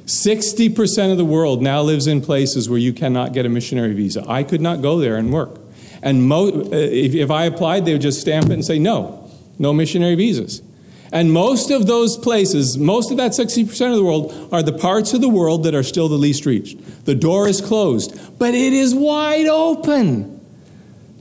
60% 0.06 1.12
of 1.12 1.18
the 1.18 1.26
world 1.26 1.62
now 1.62 1.84
lives 1.84 2.08
in 2.08 2.22
places 2.22 2.70
where 2.70 2.80
you 2.80 2.92
cannot 2.92 3.34
get 3.34 3.46
a 3.46 3.50
missionary 3.50 3.94
visa. 3.94 4.26
I 4.28 4.42
could 4.42 4.62
not 4.62 4.82
go 4.82 4.98
there 4.98 5.18
and 5.18 5.32
work. 5.32 5.60
And 6.02 6.28
mo- 6.28 6.48
uh, 6.48 6.70
if, 6.72 7.14
if 7.14 7.30
I 7.30 7.46
applied, 7.46 7.86
they 7.86 7.94
would 7.94 8.02
just 8.02 8.20
stamp 8.20 8.48
it 8.48 8.54
and 8.54 8.66
say, 8.66 8.80
no, 8.80 9.30
no 9.60 9.74
missionary 9.74 10.16
visas. 10.16 10.64
And 11.12 11.32
most 11.32 11.72
of 11.72 11.88
those 11.88 12.18
places, 12.18 12.78
most 12.78 13.12
of 13.12 13.18
that 13.18 13.32
60% 13.32 13.70
of 13.90 13.96
the 13.96 14.04
world, 14.04 14.50
are 14.52 14.62
the 14.62 14.74
parts 14.74 15.14
of 15.14 15.22
the 15.22 15.30
world 15.30 15.64
that 15.64 15.74
are 15.74 15.84
still 15.84 16.10
the 16.10 16.16
least 16.16 16.46
reached. 16.46 17.06
The 17.06 17.16
door 17.16 17.48
is 17.48 17.62
closed, 17.62 18.38
but 18.38 18.54
it 18.54 18.74
is 18.74 18.94
wide 18.94 19.48
open 19.48 20.40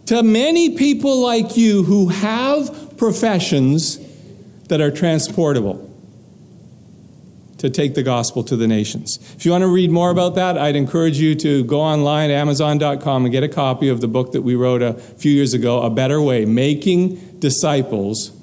to 0.07 0.22
many 0.22 0.77
people 0.77 1.20
like 1.20 1.57
you 1.57 1.83
who 1.83 2.09
have 2.09 2.96
professions 2.96 3.99
that 4.68 4.81
are 4.81 4.90
transportable 4.90 5.83
to 7.59 7.70
take 7.70 7.94
the 7.94 8.03
gospel 8.03 8.42
to 8.44 8.57
the 8.57 8.66
nations. 8.66 9.18
If 9.37 9.44
you 9.44 9.53
want 9.53 9.62
to 9.62 9.68
read 9.68 9.90
more 9.90 10.11
about 10.11 10.35
that, 10.35 10.59
I'd 10.59 10.77
encourage 10.77 11.18
you 11.18 11.35
to 11.37 11.64
go 11.64 11.81
online, 11.81 12.31
amazon.com, 12.31 13.25
and 13.25 13.33
get 13.33 13.42
a 13.42 13.49
copy 13.49 13.88
of 13.88 14.01
the 14.01 14.09
book 14.09 14.33
that 14.33 14.42
we 14.42 14.55
wrote 14.55 14.83
a 14.83 14.92
few 14.94 15.33
years 15.33 15.55
ago, 15.55 15.83
A 15.83 15.90
Better 15.90 16.20
Way 16.20 16.44
Making 16.44 17.16
Disciples 17.38 18.36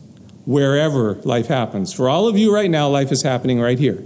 wherever 0.45 1.15
life 1.23 1.47
happens. 1.47 1.93
For 1.93 2.09
all 2.09 2.27
of 2.27 2.37
you 2.37 2.53
right 2.53 2.69
now, 2.69 2.89
life 2.89 3.11
is 3.11 3.23
happening 3.23 3.61
right 3.61 3.79
here. 3.79 4.03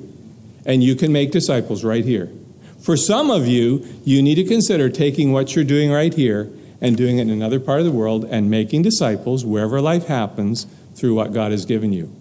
And 0.65 0.83
you 0.83 0.95
can 0.95 1.11
make 1.11 1.31
disciples 1.31 1.83
right 1.83 2.03
here. 2.03 2.31
For 2.79 2.95
some 2.95 3.31
of 3.31 3.47
you, 3.47 3.85
you 4.03 4.21
need 4.21 4.35
to 4.35 4.43
consider 4.43 4.89
taking 4.89 5.31
what 5.31 5.55
you're 5.55 5.65
doing 5.65 5.91
right 5.91 6.13
here 6.13 6.51
and 6.79 6.95
doing 6.95 7.17
it 7.17 7.23
in 7.23 7.29
another 7.29 7.59
part 7.59 7.79
of 7.79 7.85
the 7.85 7.91
world 7.91 8.25
and 8.25 8.49
making 8.49 8.83
disciples 8.83 9.43
wherever 9.43 9.81
life 9.81 10.07
happens 10.07 10.67
through 10.95 11.15
what 11.15 11.33
God 11.33 11.51
has 11.51 11.65
given 11.65 11.91
you. 11.91 12.13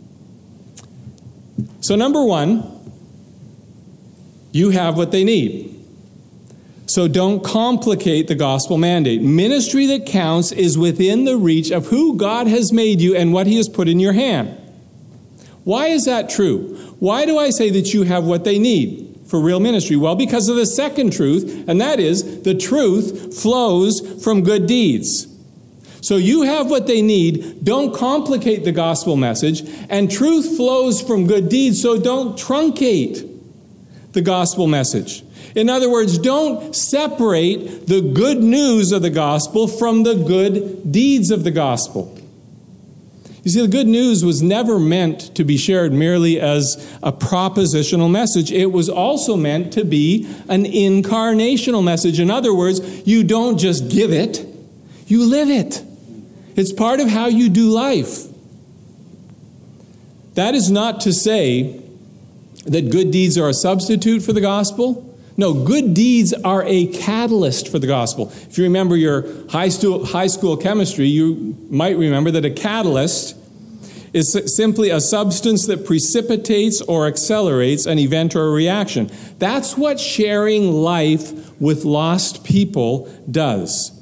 So, 1.80 1.94
number 1.94 2.24
one, 2.24 2.72
you 4.52 4.70
have 4.70 4.96
what 4.96 5.12
they 5.12 5.24
need. 5.24 5.75
So 6.86 7.08
don't 7.08 7.42
complicate 7.42 8.28
the 8.28 8.36
gospel 8.36 8.78
mandate. 8.78 9.20
Ministry 9.20 9.86
that 9.86 10.06
counts 10.06 10.52
is 10.52 10.78
within 10.78 11.24
the 11.24 11.36
reach 11.36 11.70
of 11.70 11.86
who 11.86 12.16
God 12.16 12.46
has 12.46 12.72
made 12.72 13.00
you 13.00 13.16
and 13.16 13.32
what 13.32 13.48
He 13.48 13.56
has 13.56 13.68
put 13.68 13.88
in 13.88 13.98
your 13.98 14.12
hand. 14.12 14.56
Why 15.64 15.88
is 15.88 16.04
that 16.04 16.30
true? 16.30 16.76
Why 17.00 17.26
do 17.26 17.38
I 17.38 17.50
say 17.50 17.70
that 17.70 17.92
you 17.92 18.04
have 18.04 18.24
what 18.24 18.44
they 18.44 18.58
need 18.60 19.18
for 19.26 19.40
real 19.40 19.58
ministry? 19.58 19.96
Well, 19.96 20.14
because 20.14 20.48
of 20.48 20.54
the 20.54 20.64
second 20.64 21.12
truth, 21.12 21.64
and 21.66 21.80
that 21.80 21.98
is 21.98 22.42
the 22.42 22.54
truth 22.54 23.36
flows 23.40 24.22
from 24.22 24.42
good 24.42 24.68
deeds. 24.68 25.26
So 26.02 26.14
you 26.14 26.42
have 26.42 26.70
what 26.70 26.86
they 26.86 27.02
need. 27.02 27.64
Don't 27.64 27.92
complicate 27.92 28.62
the 28.62 28.70
gospel 28.70 29.16
message. 29.16 29.68
And 29.90 30.08
truth 30.08 30.56
flows 30.56 31.02
from 31.02 31.26
good 31.26 31.48
deeds, 31.48 31.82
so 31.82 32.00
don't 32.00 32.38
truncate 32.38 33.28
the 34.12 34.22
gospel 34.22 34.68
message. 34.68 35.24
In 35.56 35.70
other 35.70 35.90
words, 35.90 36.18
don't 36.18 36.76
separate 36.76 37.86
the 37.86 38.02
good 38.02 38.42
news 38.42 38.92
of 38.92 39.00
the 39.00 39.10
gospel 39.10 39.66
from 39.66 40.02
the 40.02 40.14
good 40.14 40.92
deeds 40.92 41.30
of 41.30 41.44
the 41.44 41.50
gospel. 41.50 42.16
You 43.42 43.50
see, 43.50 43.62
the 43.62 43.68
good 43.68 43.86
news 43.86 44.22
was 44.22 44.42
never 44.42 44.78
meant 44.78 45.34
to 45.34 45.44
be 45.44 45.56
shared 45.56 45.94
merely 45.94 46.38
as 46.38 46.76
a 47.02 47.10
propositional 47.10 48.10
message. 48.10 48.52
It 48.52 48.70
was 48.70 48.90
also 48.90 49.34
meant 49.34 49.72
to 49.72 49.84
be 49.84 50.26
an 50.48 50.64
incarnational 50.64 51.82
message. 51.82 52.20
In 52.20 52.30
other 52.30 52.52
words, 52.52 53.06
you 53.06 53.24
don't 53.24 53.56
just 53.56 53.88
give 53.88 54.12
it, 54.12 54.44
you 55.06 55.24
live 55.24 55.48
it. 55.48 55.82
It's 56.54 56.72
part 56.72 57.00
of 57.00 57.08
how 57.08 57.28
you 57.28 57.48
do 57.48 57.70
life. 57.70 58.24
That 60.34 60.54
is 60.54 60.70
not 60.70 61.00
to 61.02 61.14
say 61.14 61.80
that 62.66 62.90
good 62.90 63.10
deeds 63.10 63.38
are 63.38 63.48
a 63.48 63.54
substitute 63.54 64.22
for 64.22 64.34
the 64.34 64.42
gospel. 64.42 65.05
No, 65.36 65.52
good 65.52 65.92
deeds 65.92 66.32
are 66.32 66.64
a 66.64 66.86
catalyst 66.86 67.68
for 67.68 67.78
the 67.78 67.86
gospel. 67.86 68.30
If 68.30 68.56
you 68.56 68.64
remember 68.64 68.96
your 68.96 69.26
high 69.50 69.68
school, 69.68 70.06
high 70.06 70.28
school 70.28 70.56
chemistry, 70.56 71.06
you 71.06 71.56
might 71.68 71.98
remember 71.98 72.30
that 72.30 72.44
a 72.44 72.50
catalyst 72.50 73.36
is 74.14 74.56
simply 74.56 74.88
a 74.88 75.00
substance 75.00 75.66
that 75.66 75.84
precipitates 75.84 76.80
or 76.80 77.06
accelerates 77.06 77.84
an 77.84 77.98
event 77.98 78.34
or 78.34 78.46
a 78.46 78.50
reaction. 78.50 79.10
That's 79.38 79.76
what 79.76 80.00
sharing 80.00 80.72
life 80.72 81.60
with 81.60 81.84
lost 81.84 82.42
people 82.42 83.12
does. 83.30 83.92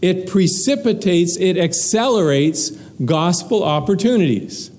It 0.00 0.28
precipitates, 0.28 1.36
it 1.36 1.58
accelerates 1.58 2.70
gospel 3.04 3.64
opportunities. 3.64 4.70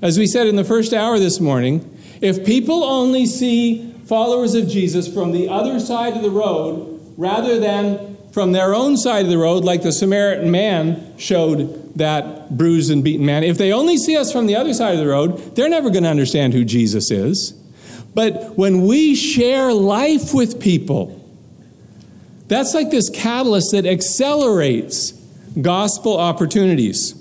As 0.00 0.18
we 0.18 0.26
said 0.26 0.48
in 0.48 0.56
the 0.56 0.64
first 0.64 0.92
hour 0.92 1.20
this 1.20 1.38
morning, 1.38 1.88
if 2.20 2.44
people 2.44 2.82
only 2.82 3.26
see 3.26 3.91
followers 4.06 4.54
of 4.54 4.68
Jesus 4.68 5.12
from 5.12 5.32
the 5.32 5.48
other 5.48 5.80
side 5.80 6.16
of 6.16 6.22
the 6.22 6.30
road 6.30 7.00
rather 7.16 7.58
than 7.58 8.16
from 8.32 8.52
their 8.52 8.74
own 8.74 8.96
side 8.96 9.24
of 9.26 9.30
the 9.30 9.38
road, 9.38 9.64
like 9.64 9.82
the 9.82 9.92
Samaritan 9.92 10.50
man 10.50 11.18
showed 11.18 11.94
that 11.96 12.56
bruised 12.56 12.90
and 12.90 13.04
beaten 13.04 13.26
man. 13.26 13.44
If 13.44 13.58
they 13.58 13.72
only 13.72 13.98
see 13.98 14.16
us 14.16 14.32
from 14.32 14.46
the 14.46 14.56
other 14.56 14.72
side 14.72 14.94
of 14.94 15.00
the 15.00 15.06
road, 15.06 15.54
they're 15.54 15.68
never 15.68 15.90
going 15.90 16.04
to 16.04 16.08
understand 16.08 16.54
who 16.54 16.64
Jesus 16.64 17.10
is. 17.10 17.52
But 18.14 18.56
when 18.56 18.86
we 18.86 19.14
share 19.14 19.72
life 19.72 20.32
with 20.32 20.60
people, 20.60 21.18
that's 22.48 22.74
like 22.74 22.90
this 22.90 23.08
catalyst 23.10 23.72
that 23.72 23.86
accelerates 23.86 25.12
gospel 25.60 26.18
opportunities. 26.18 27.14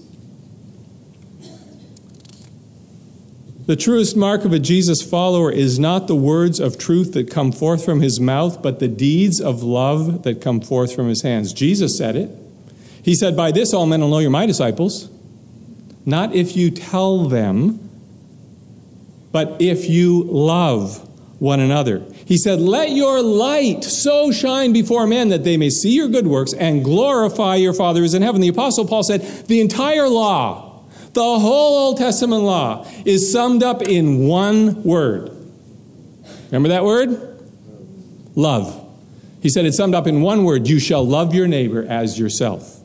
The 3.71 3.77
truest 3.77 4.17
mark 4.17 4.43
of 4.43 4.51
a 4.51 4.60
Jesus 4.60 5.01
follower 5.01 5.49
is 5.49 5.79
not 5.79 6.07
the 6.07 6.15
words 6.15 6.60
of 6.60 6.77
truth 6.77 7.13
that 7.13 7.31
come 7.31 7.53
forth 7.53 7.86
from 7.86 8.01
his 8.01 8.19
mouth, 8.19 8.62
but 8.62 8.79
the 8.79 8.89
deeds 8.89 9.39
of 9.39 9.63
love 9.63 10.23
that 10.23 10.41
come 10.41 10.60
forth 10.60 10.93
from 10.93 11.07
his 11.07 11.21
hands. 11.21 11.53
Jesus 11.53 11.97
said 11.97 12.17
it. 12.17 12.29
He 13.01 13.15
said, 13.15 13.38
By 13.38 13.51
this 13.51 13.73
all 13.73 13.86
men 13.86 14.01
will 14.01 14.10
know 14.10 14.19
you're 14.19 14.29
my 14.29 14.45
disciples, 14.45 15.10
not 16.05 16.36
if 16.36 16.57
you 16.57 16.69
tell 16.69 17.29
them, 17.29 17.89
but 19.31 19.62
if 19.62 19.89
you 19.89 20.23
love 20.25 21.07
one 21.39 21.62
another. 21.62 22.03
He 22.25 22.36
said, 22.36 22.60
Let 22.60 22.89
your 22.89 23.21
light 23.21 23.86
so 23.86 24.34
shine 24.34 24.73
before 24.73 25.07
men 25.07 25.29
that 25.29 25.45
they 25.45 25.55
may 25.55 25.69
see 25.69 25.95
your 25.95 26.10
good 26.10 26.27
works 26.27 26.51
and 26.51 26.84
glorify 26.84 27.55
your 27.55 27.73
Father 27.73 28.01
who 28.01 28.05
is 28.05 28.15
in 28.15 28.21
heaven. 28.21 28.41
The 28.41 28.49
Apostle 28.49 28.86
Paul 28.86 29.03
said, 29.03 29.21
The 29.47 29.62
entire 29.62 30.10
law, 30.10 30.70
the 31.13 31.21
whole 31.21 31.88
Old 31.88 31.97
Testament 31.97 32.43
law 32.43 32.86
is 33.06 33.32
summed 33.32 33.63
up 33.63 33.82
in 33.82 34.28
one 34.28 34.84
word. 34.84 35.32
Remember 36.45 36.69
that 36.69 36.84
word? 36.84 37.28
Love. 38.36 38.78
He 39.41 39.50
said 39.50 39.65
it's 39.65 39.78
summed 39.78 39.95
up 39.95 40.08
in 40.08 40.21
one 40.21 40.43
word 40.43 40.67
you 40.67 40.80
shall 40.80 41.06
love 41.06 41.34
your 41.34 41.47
neighbor 41.47 41.86
as 41.88 42.19
yourself. 42.19 42.80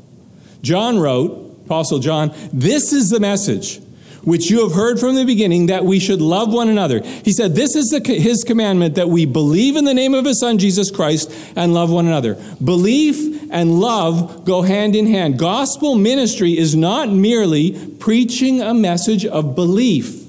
John 0.62 0.98
wrote, 0.98 1.62
Apostle 1.66 1.98
John, 1.98 2.32
this 2.52 2.92
is 2.92 3.10
the 3.10 3.20
message 3.20 3.80
which 4.26 4.50
you 4.50 4.62
have 4.64 4.72
heard 4.72 4.98
from 4.98 5.14
the 5.14 5.24
beginning, 5.24 5.66
that 5.66 5.84
we 5.84 6.00
should 6.00 6.20
love 6.20 6.52
one 6.52 6.68
another. 6.68 7.00
He 7.00 7.32
said, 7.32 7.54
This 7.54 7.76
is 7.76 7.90
the, 7.90 8.00
his 8.12 8.42
commandment 8.42 8.96
that 8.96 9.08
we 9.08 9.24
believe 9.24 9.76
in 9.76 9.84
the 9.84 9.94
name 9.94 10.14
of 10.14 10.24
his 10.24 10.40
Son, 10.40 10.58
Jesus 10.58 10.90
Christ, 10.90 11.32
and 11.54 11.72
love 11.72 11.92
one 11.92 12.08
another. 12.08 12.34
Belief 12.62 13.35
and 13.50 13.80
love 13.80 14.44
go 14.44 14.62
hand 14.62 14.94
in 14.96 15.06
hand. 15.06 15.38
Gospel 15.38 15.94
ministry 15.94 16.56
is 16.56 16.74
not 16.74 17.08
merely 17.08 17.72
preaching 17.98 18.62
a 18.62 18.74
message 18.74 19.24
of 19.24 19.54
belief, 19.54 20.24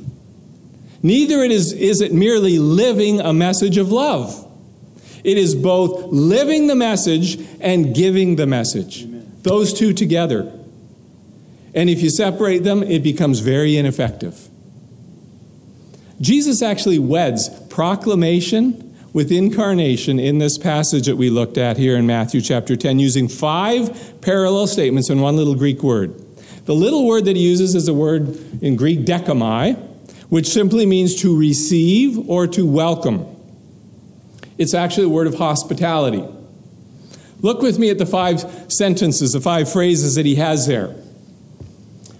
neither 1.02 1.44
it 1.44 1.52
is, 1.52 1.74
is 1.74 2.02
it 2.02 2.14
merely 2.14 2.60
living 2.60 3.20
a 3.20 3.34
message 3.34 3.78
of 3.78 3.92
love. 3.92 4.44
It 5.24 5.38
is 5.38 5.56
both 5.56 6.06
living 6.06 6.68
the 6.68 6.76
message 6.76 7.40
and 7.60 7.94
giving 7.94 8.38
the 8.38 8.48
message. 8.48 9.04
Amen. 9.04 9.32
Those 9.42 9.74
two 9.74 9.92
together. 9.92 10.54
And 11.74 11.90
if 11.90 12.02
you 12.02 12.10
separate 12.10 12.64
them, 12.64 12.82
it 12.82 13.04
becomes 13.04 13.40
very 13.40 13.78
ineffective. 13.78 14.48
Jesus 16.22 16.62
actually 16.62 17.00
weds 17.00 17.50
proclamation 17.70 18.87
with 19.18 19.32
incarnation 19.32 20.20
in 20.20 20.38
this 20.38 20.60
passage 20.60 21.08
that 21.08 21.16
we 21.16 21.32
looked 21.32 21.58
at 21.58 21.76
here 21.76 21.98
in 21.98 22.06
Matthew 22.06 22.40
chapter 22.40 22.76
10, 22.76 23.00
using 23.00 23.28
five 23.28 24.22
parallel 24.22 24.68
statements 24.68 25.10
in 25.10 25.20
one 25.22 25.36
little 25.36 25.56
Greek 25.56 25.82
word. 25.82 26.14
The 26.66 26.76
little 26.76 27.08
word 27.08 27.26
that 27.26 27.36
he 27.36 27.42
uses 27.42 27.74
is 27.74 27.88
a 27.88 27.96
word 27.96 28.38
in 28.62 28.76
Greek, 28.76 29.08
dechomai, 29.08 29.76
which 30.30 30.46
simply 30.46 30.86
means 30.86 31.16
to 31.24 31.36
receive 31.36 32.30
or 32.30 32.46
to 32.46 32.64
welcome. 32.64 33.26
It's 34.60 34.76
actually 34.76 35.06
a 35.06 35.10
word 35.10 35.26
of 35.26 35.34
hospitality. 35.34 36.24
Look 37.42 37.64
with 37.64 37.80
me 37.80 37.90
at 37.90 37.98
the 37.98 38.06
five 38.06 38.72
sentences, 38.72 39.32
the 39.32 39.42
five 39.42 39.74
phrases 39.74 40.14
that 40.14 40.28
he 40.28 40.36
has 40.36 40.68
there. 40.68 40.94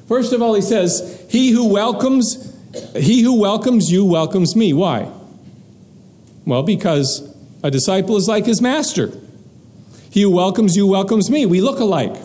First 0.08 0.34
of 0.34 0.42
all, 0.42 0.56
he 0.56 0.64
says, 0.64 1.28
He 1.30 1.52
who 1.52 1.72
welcomes, 1.72 2.58
he 2.96 3.22
who 3.22 3.40
welcomes 3.40 3.92
you 3.92 4.04
welcomes 4.04 4.56
me. 4.56 4.74
Why? 4.74 5.12
Well, 6.48 6.64
because 6.64 7.36
a 7.62 7.70
disciple 7.70 8.16
is 8.16 8.28
like 8.28 8.46
his 8.46 8.62
master. 8.62 9.12
He 10.10 10.22
who 10.22 10.32
welcomes 10.32 10.78
you 10.78 10.88
welcomes 10.88 11.30
me. 11.30 11.46
We 11.46 11.60
look 11.60 11.80
alike. 11.80 12.16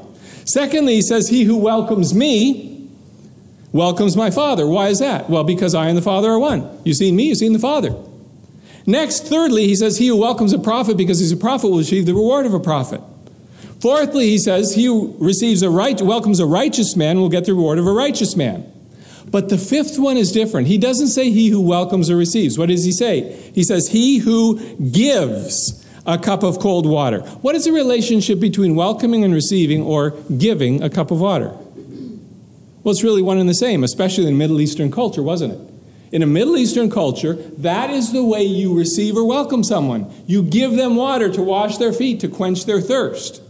Secondly, 0.45 0.95
he 0.95 1.03
says, 1.03 1.29
He 1.29 1.43
who 1.43 1.57
welcomes 1.57 2.15
me 2.15 2.89
welcomes 3.73 4.17
my 4.17 4.31
Father. 4.31 4.65
Why 4.67 4.89
is 4.89 5.01
that? 5.01 5.29
Well, 5.29 5.43
because 5.43 5.75
I 5.75 5.89
and 5.89 5.99
the 5.99 6.03
Father 6.03 6.31
are 6.31 6.39
one. 6.39 6.81
You've 6.85 6.99
seen 6.99 7.17
me, 7.17 7.25
you've 7.25 7.39
seen 7.39 7.53
the 7.53 7.59
Father. 7.59 7.97
Next, 8.87 9.27
thirdly, 9.27 9.67
he 9.67 9.75
says, 9.75 9.99
He 9.99 10.07
who 10.07 10.17
welcomes 10.17 10.53
a 10.53 10.59
prophet 10.59 10.97
because 10.97 11.19
he's 11.19 11.33
a 11.33 11.37
prophet 11.37 11.69
will 11.69 11.79
receive 11.79 12.07
the 12.07 12.15
reward 12.15 12.47
of 12.47 12.55
a 12.55 12.61
prophet. 12.61 13.01
Fourthly, 13.81 14.29
he 14.29 14.39
says, 14.39 14.77
he 14.77 14.85
who 14.85 15.17
receives 15.19 15.61
a 15.63 15.69
right, 15.69 16.01
welcomes 16.01 16.39
a 16.39 16.47
righteous 16.47 16.95
man 16.95 17.19
will 17.19 17.29
get 17.29 17.47
the 17.47 17.53
reward 17.53 17.81
of 17.81 17.87
a 17.89 17.93
righteous 17.93 18.37
man. 18.37 18.72
But 19.33 19.49
the 19.49 19.57
fifth 19.57 19.99
one 19.99 20.19
is 20.19 20.31
different. 20.31 20.69
He 20.69 20.77
doesn't 20.77 21.09
say 21.09 21.31
he 21.31 21.49
who 21.49 21.63
welcomes 21.63 22.11
or 22.11 22.17
receives. 22.17 22.59
What 22.59 22.69
does 22.69 22.85
he 22.85 22.93
say? 22.93 23.33
He 23.55 23.65
says 23.65 23.89
he 23.89 24.19
who 24.19 24.61
gives 24.77 25.85
a 26.07 26.19
cup 26.19 26.43
of 26.43 26.59
cold 26.59 26.85
water. 26.85 27.21
What 27.41 27.55
is 27.55 27.65
the 27.65 27.73
relationship 27.73 28.39
between 28.39 28.77
welcoming 28.77 29.25
and 29.25 29.33
receiving 29.33 29.83
or 29.83 30.11
giving 30.37 30.83
a 30.83 30.91
cup 30.91 31.11
of 31.11 31.21
water? 31.21 31.57
Well, 32.83 32.93
it's 32.93 33.03
really 33.03 33.23
one 33.23 33.39
and 33.39 33.49
the 33.49 33.55
same, 33.55 33.83
especially 33.85 34.27
in 34.27 34.37
Middle 34.37 34.61
Eastern 34.61 34.91
culture, 34.91 35.23
wasn't 35.23 35.55
it? 35.55 35.61
In 36.15 36.23
a 36.23 36.27
Middle 36.27 36.59
Eastern 36.59 36.91
culture, 36.91 37.35
that 37.35 37.89
is 37.89 38.13
the 38.13 38.23
way 38.23 38.43
you 38.43 38.77
receive 38.77 39.17
or 39.17 39.25
welcome 39.25 39.65
someone. 39.65 40.13
You 40.27 40.43
give 40.43 40.77
them 40.77 40.95
water 40.95 41.33
to 41.33 41.43
wash 41.43 41.79
their 41.79 41.95
feet, 41.95 42.21
to 42.21 42.29
quench 42.29 42.67
their 42.67 42.83
thirst. 42.83 43.41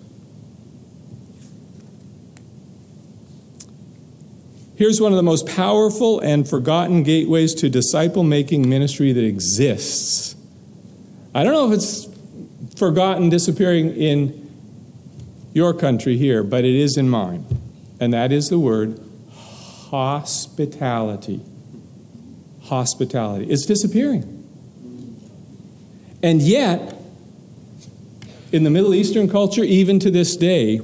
Here's 4.82 5.00
one 5.00 5.12
of 5.12 5.16
the 5.16 5.22
most 5.22 5.46
powerful 5.46 6.18
and 6.18 6.48
forgotten 6.48 7.04
gateways 7.04 7.54
to 7.54 7.68
disciple 7.68 8.24
making 8.24 8.68
ministry 8.68 9.12
that 9.12 9.24
exists. 9.24 10.34
I 11.32 11.44
don't 11.44 11.52
know 11.52 11.70
if 11.70 11.78
it's 11.78 12.08
forgotten, 12.76 13.28
disappearing 13.28 13.94
in 13.94 14.50
your 15.52 15.72
country 15.72 16.16
here, 16.16 16.42
but 16.42 16.64
it 16.64 16.74
is 16.74 16.96
in 16.96 17.08
mine. 17.08 17.46
And 18.00 18.12
that 18.12 18.32
is 18.32 18.48
the 18.48 18.58
word 18.58 18.98
hospitality. 19.92 21.40
Hospitality. 22.62 23.46
It's 23.52 23.64
disappearing. 23.64 24.24
And 26.24 26.42
yet, 26.42 27.00
in 28.50 28.64
the 28.64 28.70
Middle 28.70 28.94
Eastern 28.94 29.30
culture, 29.30 29.62
even 29.62 30.00
to 30.00 30.10
this 30.10 30.36
day, 30.36 30.80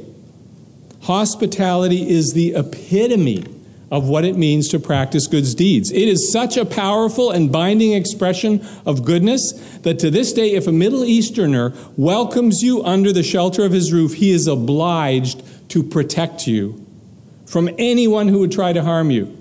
hospitality 1.01 2.09
is 2.09 2.35
the 2.35 2.55
epitome 2.55 3.58
of 3.91 4.09
what 4.09 4.25
it 4.25 4.37
means 4.37 4.69
to 4.69 4.79
practice 4.79 5.27
good 5.27 5.47
deeds. 5.57 5.91
It 5.91 6.09
is 6.09 6.31
such 6.31 6.57
a 6.57 6.65
powerful 6.65 7.31
and 7.31 7.51
binding 7.51 7.93
expression 7.93 8.67
of 8.85 9.05
goodness 9.05 9.53
that 9.83 9.99
to 10.01 10.11
this 10.11 10.33
day, 10.33 10.53
if 10.53 10.67
a 10.67 10.73
Middle 10.73 11.05
Easterner 11.05 11.73
welcomes 11.97 12.63
you 12.63 12.83
under 12.85 13.13
the 13.13 13.23
shelter 13.23 13.65
of 13.65 13.73
his 13.73 13.93
roof, 13.93 14.15
he 14.15 14.31
is 14.31 14.47
obliged 14.47 15.43
to 15.71 15.83
protect 15.83 16.47
you 16.47 16.85
from 17.47 17.71
anyone 17.79 18.29
who 18.29 18.41
would 18.41 18.53
try 18.53 18.73
to 18.73 18.83
harm 18.83 19.11
you. 19.11 19.35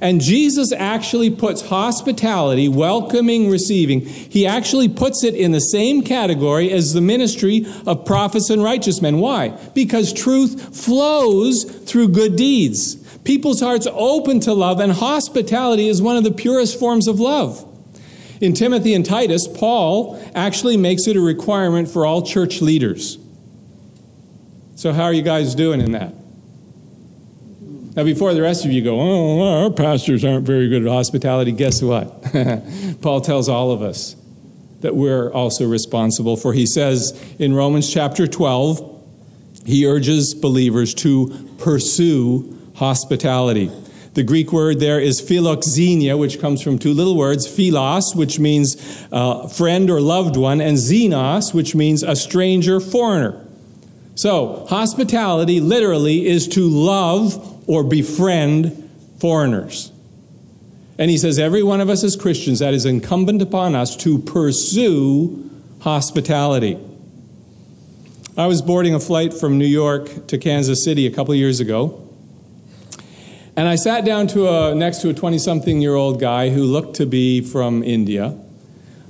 And 0.00 0.20
Jesus 0.20 0.72
actually 0.72 1.30
puts 1.30 1.62
hospitality, 1.62 2.68
welcoming, 2.68 3.50
receiving, 3.50 4.00
he 4.00 4.46
actually 4.46 4.88
puts 4.88 5.24
it 5.24 5.34
in 5.34 5.52
the 5.52 5.60
same 5.60 6.02
category 6.02 6.70
as 6.70 6.92
the 6.92 7.00
ministry 7.00 7.66
of 7.86 8.04
prophets 8.04 8.50
and 8.50 8.62
righteous 8.62 9.02
men. 9.02 9.18
Why? 9.18 9.48
Because 9.74 10.12
truth 10.12 10.76
flows 10.76 11.64
through 11.64 12.08
good 12.08 12.36
deeds. 12.36 12.97
People's 13.28 13.60
hearts 13.60 13.86
open 13.92 14.40
to 14.40 14.54
love, 14.54 14.80
and 14.80 14.90
hospitality 14.90 15.86
is 15.86 16.00
one 16.00 16.16
of 16.16 16.24
the 16.24 16.30
purest 16.30 16.80
forms 16.80 17.06
of 17.06 17.20
love. 17.20 17.62
In 18.40 18.54
Timothy 18.54 18.94
and 18.94 19.04
Titus, 19.04 19.46
Paul 19.46 20.18
actually 20.34 20.78
makes 20.78 21.06
it 21.06 21.14
a 21.14 21.20
requirement 21.20 21.90
for 21.90 22.06
all 22.06 22.22
church 22.22 22.62
leaders. 22.62 23.18
So, 24.76 24.94
how 24.94 25.02
are 25.02 25.12
you 25.12 25.20
guys 25.20 25.54
doing 25.54 25.82
in 25.82 25.92
that? 25.92 26.14
Now, 27.94 28.04
before 28.04 28.32
the 28.32 28.40
rest 28.40 28.64
of 28.64 28.72
you 28.72 28.80
go, 28.80 28.98
oh, 28.98 29.64
our 29.64 29.70
pastors 29.72 30.24
aren't 30.24 30.46
very 30.46 30.70
good 30.70 30.86
at 30.86 30.88
hospitality, 30.88 31.52
guess 31.52 31.82
what? 31.82 32.32
Paul 33.02 33.20
tells 33.20 33.50
all 33.50 33.72
of 33.72 33.82
us 33.82 34.16
that 34.80 34.96
we're 34.96 35.30
also 35.34 35.68
responsible 35.68 36.38
for. 36.38 36.54
He 36.54 36.64
says 36.64 37.12
in 37.38 37.52
Romans 37.52 37.92
chapter 37.92 38.26
12, 38.26 39.66
he 39.66 39.86
urges 39.86 40.32
believers 40.32 40.94
to 40.94 41.50
pursue 41.58 42.54
hospitality. 42.78 43.70
The 44.14 44.22
Greek 44.22 44.52
word 44.52 44.80
there 44.80 44.98
is 44.98 45.20
philoxenia, 45.20 46.18
which 46.18 46.40
comes 46.40 46.62
from 46.62 46.78
two 46.78 46.92
little 46.92 47.16
words 47.16 47.46
philos, 47.46 48.14
which 48.16 48.38
means 48.38 49.06
uh, 49.12 49.46
friend 49.46 49.90
or 49.90 50.00
loved 50.00 50.36
one, 50.36 50.60
and 50.60 50.76
xenos, 50.76 51.54
which 51.54 51.74
means 51.74 52.02
a 52.02 52.16
stranger, 52.16 52.80
foreigner. 52.80 53.44
So, 54.14 54.66
hospitality 54.68 55.60
literally 55.60 56.26
is 56.26 56.48
to 56.48 56.68
love 56.68 57.68
or 57.68 57.84
befriend 57.84 58.90
foreigners. 59.20 59.92
And 60.98 61.10
he 61.10 61.18
says, 61.18 61.38
every 61.38 61.62
one 61.62 61.80
of 61.80 61.88
us 61.88 62.02
as 62.02 62.16
Christians, 62.16 62.58
that 62.58 62.74
is 62.74 62.84
incumbent 62.84 63.40
upon 63.40 63.76
us 63.76 63.96
to 63.98 64.18
pursue 64.18 65.48
hospitality. 65.80 66.76
I 68.36 68.46
was 68.46 68.62
boarding 68.62 68.94
a 68.94 69.00
flight 69.00 69.32
from 69.32 69.58
New 69.58 69.66
York 69.66 70.26
to 70.28 70.38
Kansas 70.38 70.82
City 70.82 71.06
a 71.06 71.10
couple 71.12 71.34
years 71.36 71.60
ago. 71.60 72.07
And 73.58 73.66
I 73.66 73.74
sat 73.74 74.04
down 74.04 74.28
to 74.28 74.46
a, 74.46 74.72
next 74.72 74.98
to 74.98 75.08
a 75.08 75.12
20 75.12 75.36
something 75.38 75.80
year 75.80 75.96
old 75.96 76.20
guy 76.20 76.48
who 76.48 76.62
looked 76.62 76.94
to 76.98 77.06
be 77.06 77.40
from 77.40 77.82
India. 77.82 78.38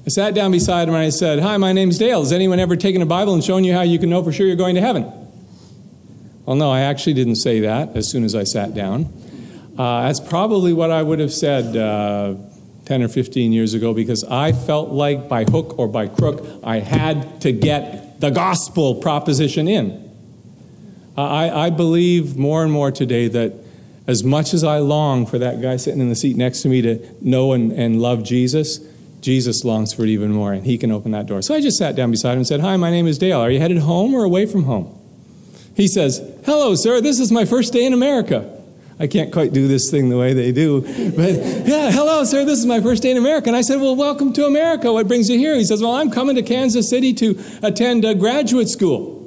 I 0.06 0.08
sat 0.08 0.32
down 0.32 0.52
beside 0.52 0.88
him 0.88 0.94
and 0.94 1.04
I 1.04 1.10
said, 1.10 1.40
Hi, 1.40 1.58
my 1.58 1.74
name's 1.74 1.98
Dale. 1.98 2.20
Has 2.20 2.32
anyone 2.32 2.58
ever 2.58 2.74
taken 2.74 3.02
a 3.02 3.06
Bible 3.06 3.34
and 3.34 3.44
shown 3.44 3.62
you 3.62 3.74
how 3.74 3.82
you 3.82 3.98
can 3.98 4.08
know 4.08 4.24
for 4.24 4.32
sure 4.32 4.46
you're 4.46 4.56
going 4.56 4.74
to 4.76 4.80
heaven? 4.80 5.04
Well, 6.46 6.56
no, 6.56 6.70
I 6.70 6.80
actually 6.80 7.12
didn't 7.12 7.34
say 7.34 7.60
that 7.60 7.94
as 7.94 8.10
soon 8.10 8.24
as 8.24 8.34
I 8.34 8.44
sat 8.44 8.72
down. 8.72 9.12
Uh, 9.76 10.06
that's 10.06 10.18
probably 10.18 10.72
what 10.72 10.90
I 10.90 11.02
would 11.02 11.18
have 11.18 11.34
said 11.34 11.76
uh, 11.76 12.34
10 12.86 13.02
or 13.02 13.08
15 13.08 13.52
years 13.52 13.74
ago 13.74 13.92
because 13.92 14.24
I 14.24 14.52
felt 14.52 14.88
like 14.88 15.28
by 15.28 15.44
hook 15.44 15.78
or 15.78 15.88
by 15.88 16.08
crook 16.08 16.42
I 16.64 16.78
had 16.78 17.42
to 17.42 17.52
get 17.52 18.22
the 18.22 18.30
gospel 18.30 18.94
proposition 18.94 19.68
in. 19.68 20.10
Uh, 21.18 21.22
I, 21.22 21.66
I 21.66 21.68
believe 21.68 22.38
more 22.38 22.62
and 22.62 22.72
more 22.72 22.90
today 22.90 23.28
that 23.28 23.67
as 24.08 24.24
much 24.24 24.54
as 24.54 24.64
I 24.64 24.78
long 24.78 25.26
for 25.26 25.38
that 25.38 25.60
guy 25.60 25.76
sitting 25.76 26.00
in 26.00 26.08
the 26.08 26.16
seat 26.16 26.34
next 26.36 26.62
to 26.62 26.68
me 26.68 26.80
to 26.80 26.98
know 27.20 27.52
and, 27.52 27.70
and 27.70 28.00
love 28.00 28.24
Jesus, 28.24 28.80
Jesus 29.20 29.64
longs 29.64 29.92
for 29.92 30.04
it 30.04 30.08
even 30.08 30.32
more, 30.32 30.54
and 30.54 30.64
he 30.64 30.78
can 30.78 30.90
open 30.90 31.12
that 31.12 31.26
door. 31.26 31.42
So 31.42 31.54
I 31.54 31.60
just 31.60 31.76
sat 31.76 31.94
down 31.94 32.10
beside 32.10 32.32
him 32.32 32.38
and 32.38 32.46
said, 32.46 32.60
Hi, 32.60 32.76
my 32.78 32.90
name 32.90 33.06
is 33.06 33.18
Dale. 33.18 33.38
Are 33.38 33.50
you 33.50 33.60
headed 33.60 33.78
home 33.78 34.14
or 34.14 34.24
away 34.24 34.46
from 34.46 34.64
home? 34.64 34.98
He 35.76 35.86
says, 35.86 36.22
Hello, 36.46 36.74
sir. 36.74 37.02
This 37.02 37.20
is 37.20 37.30
my 37.30 37.44
first 37.44 37.72
day 37.74 37.84
in 37.84 37.92
America. 37.92 38.54
I 38.98 39.06
can't 39.06 39.30
quite 39.30 39.52
do 39.52 39.68
this 39.68 39.90
thing 39.90 40.08
the 40.08 40.16
way 40.16 40.32
they 40.32 40.52
do. 40.52 40.80
But 40.80 41.34
yeah, 41.68 41.90
hello, 41.92 42.24
sir. 42.24 42.44
This 42.44 42.58
is 42.58 42.66
my 42.66 42.80
first 42.80 43.02
day 43.02 43.10
in 43.10 43.16
America. 43.16 43.48
And 43.48 43.56
I 43.56 43.60
said, 43.60 43.78
Well, 43.78 43.94
welcome 43.94 44.32
to 44.32 44.46
America. 44.46 44.90
What 44.90 45.06
brings 45.06 45.28
you 45.28 45.38
here? 45.38 45.54
He 45.54 45.64
says, 45.64 45.82
Well, 45.82 45.94
I'm 45.94 46.10
coming 46.10 46.34
to 46.36 46.42
Kansas 46.42 46.88
City 46.88 47.12
to 47.14 47.38
attend 47.62 48.06
a 48.06 48.14
graduate 48.14 48.70
school 48.70 49.17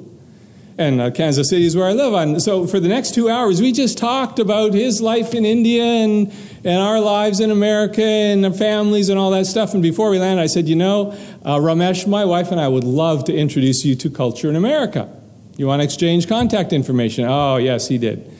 and 0.78 1.00
uh, 1.00 1.10
Kansas 1.10 1.50
City 1.50 1.66
is 1.66 1.76
where 1.76 1.86
I 1.86 1.92
live. 1.92 2.14
And 2.14 2.42
so 2.42 2.66
for 2.66 2.80
the 2.80 2.88
next 2.88 3.14
two 3.14 3.28
hours, 3.28 3.60
we 3.60 3.72
just 3.72 3.98
talked 3.98 4.38
about 4.38 4.72
his 4.72 5.00
life 5.00 5.34
in 5.34 5.44
India 5.44 5.82
and, 5.82 6.32
and 6.64 6.78
our 6.78 7.00
lives 7.00 7.40
in 7.40 7.50
America 7.50 8.02
and 8.02 8.44
our 8.44 8.52
families 8.52 9.08
and 9.08 9.18
all 9.18 9.30
that 9.32 9.46
stuff. 9.46 9.74
And 9.74 9.82
before 9.82 10.10
we 10.10 10.18
landed, 10.18 10.42
I 10.42 10.46
said, 10.46 10.68
you 10.68 10.76
know, 10.76 11.12
uh, 11.44 11.58
Ramesh, 11.58 12.06
my 12.06 12.24
wife 12.24 12.50
and 12.50 12.60
I 12.60 12.68
would 12.68 12.84
love 12.84 13.24
to 13.24 13.34
introduce 13.34 13.84
you 13.84 13.94
to 13.96 14.10
culture 14.10 14.48
in 14.48 14.56
America. 14.56 15.14
You 15.56 15.66
want 15.66 15.80
to 15.80 15.84
exchange 15.84 16.28
contact 16.28 16.72
information? 16.72 17.26
Oh, 17.28 17.56
yes, 17.56 17.88
he 17.88 17.98
did. 17.98 18.30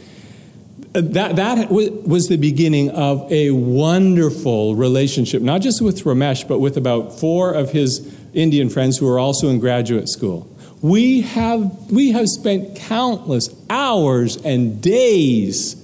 Uh, 0.94 1.00
that, 1.02 1.36
that 1.36 1.70
was 1.70 2.28
the 2.28 2.36
beginning 2.36 2.90
of 2.90 3.30
a 3.30 3.50
wonderful 3.50 4.74
relationship, 4.74 5.42
not 5.42 5.60
just 5.60 5.82
with 5.82 6.04
Ramesh, 6.04 6.48
but 6.48 6.58
with 6.58 6.76
about 6.76 7.18
four 7.18 7.52
of 7.52 7.72
his 7.72 8.14
Indian 8.32 8.70
friends 8.70 8.98
who 8.98 9.06
were 9.06 9.18
also 9.18 9.48
in 9.48 9.58
graduate 9.58 10.08
school. 10.08 10.51
We 10.82 11.22
have, 11.22 11.90
we 11.92 12.10
have 12.10 12.28
spent 12.28 12.76
countless 12.76 13.48
hours 13.70 14.36
and 14.36 14.82
days 14.82 15.76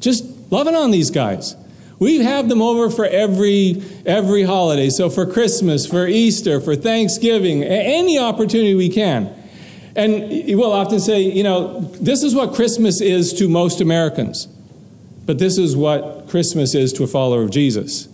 just 0.00 0.24
loving 0.50 0.74
on 0.74 0.90
these 0.90 1.10
guys. 1.10 1.54
We 2.00 2.24
have 2.24 2.48
them 2.48 2.60
over 2.60 2.90
for 2.90 3.04
every, 3.04 3.82
every 4.04 4.42
holiday. 4.42 4.90
So 4.90 5.08
for 5.08 5.24
Christmas, 5.24 5.86
for 5.86 6.06
Easter, 6.06 6.60
for 6.60 6.74
Thanksgiving, 6.74 7.62
any 7.62 8.18
opportunity 8.18 8.74
we 8.74 8.88
can. 8.88 9.32
And 9.94 10.30
we'll 10.56 10.72
often 10.72 10.98
say, 10.98 11.20
you 11.20 11.44
know, 11.44 11.80
this 12.00 12.22
is 12.22 12.34
what 12.34 12.54
Christmas 12.54 13.00
is 13.00 13.32
to 13.34 13.48
most 13.48 13.80
Americans, 13.80 14.46
but 15.26 15.38
this 15.38 15.58
is 15.58 15.76
what 15.76 16.28
Christmas 16.28 16.74
is 16.74 16.92
to 16.94 17.04
a 17.04 17.06
follower 17.06 17.42
of 17.42 17.50
Jesus. 17.50 18.08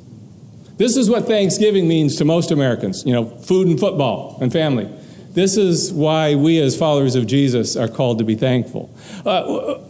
This 0.77 0.97
is 0.97 1.09
what 1.09 1.27
Thanksgiving 1.27 1.89
means 1.89 2.17
to 2.17 2.25
most 2.25 2.51
Americans, 2.51 3.05
you 3.07 3.13
know, 3.13 3.25
food 3.25 3.69
and 3.69 3.79
football 3.81 4.37
and 4.41 4.53
family. 4.53 4.91
This 5.37 5.59
is 5.59 5.93
why 5.93 6.35
we, 6.35 6.59
as 6.63 6.79
followers 6.79 7.15
of 7.15 7.27
Jesus, 7.27 7.77
are 7.77 7.89
called 7.89 8.17
to 8.21 8.25
be 8.25 8.37
thankful. 8.37 8.89
Uh, 9.23 9.81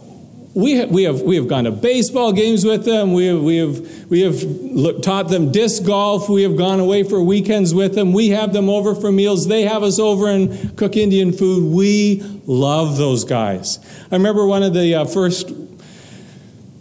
we 0.53 0.73
have, 0.73 0.91
we, 0.91 1.03
have, 1.03 1.21
we 1.21 1.37
have 1.37 1.47
gone 1.47 1.63
to 1.63 1.71
baseball 1.71 2.33
games 2.33 2.65
with 2.65 2.83
them. 2.83 3.13
We 3.13 3.27
have, 3.27 3.41
we 3.41 3.55
have, 3.55 3.79
we 4.09 4.23
have 4.23 5.01
taught 5.01 5.29
them 5.29 5.53
disc 5.53 5.85
golf. 5.85 6.27
We 6.27 6.43
have 6.43 6.57
gone 6.57 6.81
away 6.81 7.03
for 7.03 7.23
weekends 7.23 7.73
with 7.73 7.95
them. 7.95 8.11
We 8.11 8.27
have 8.31 8.51
them 8.51 8.67
over 8.67 8.93
for 8.93 9.09
meals. 9.09 9.47
They 9.47 9.61
have 9.61 9.83
us 9.83 9.99
over 9.99 10.27
and 10.29 10.75
cook 10.77 10.97
Indian 10.97 11.31
food. 11.31 11.63
We 11.73 12.21
love 12.45 12.97
those 12.97 13.23
guys. 13.23 13.79
I 14.11 14.15
remember 14.15 14.45
one 14.45 14.63
of 14.63 14.73
the 14.73 14.95
uh, 14.95 15.05
first 15.05 15.49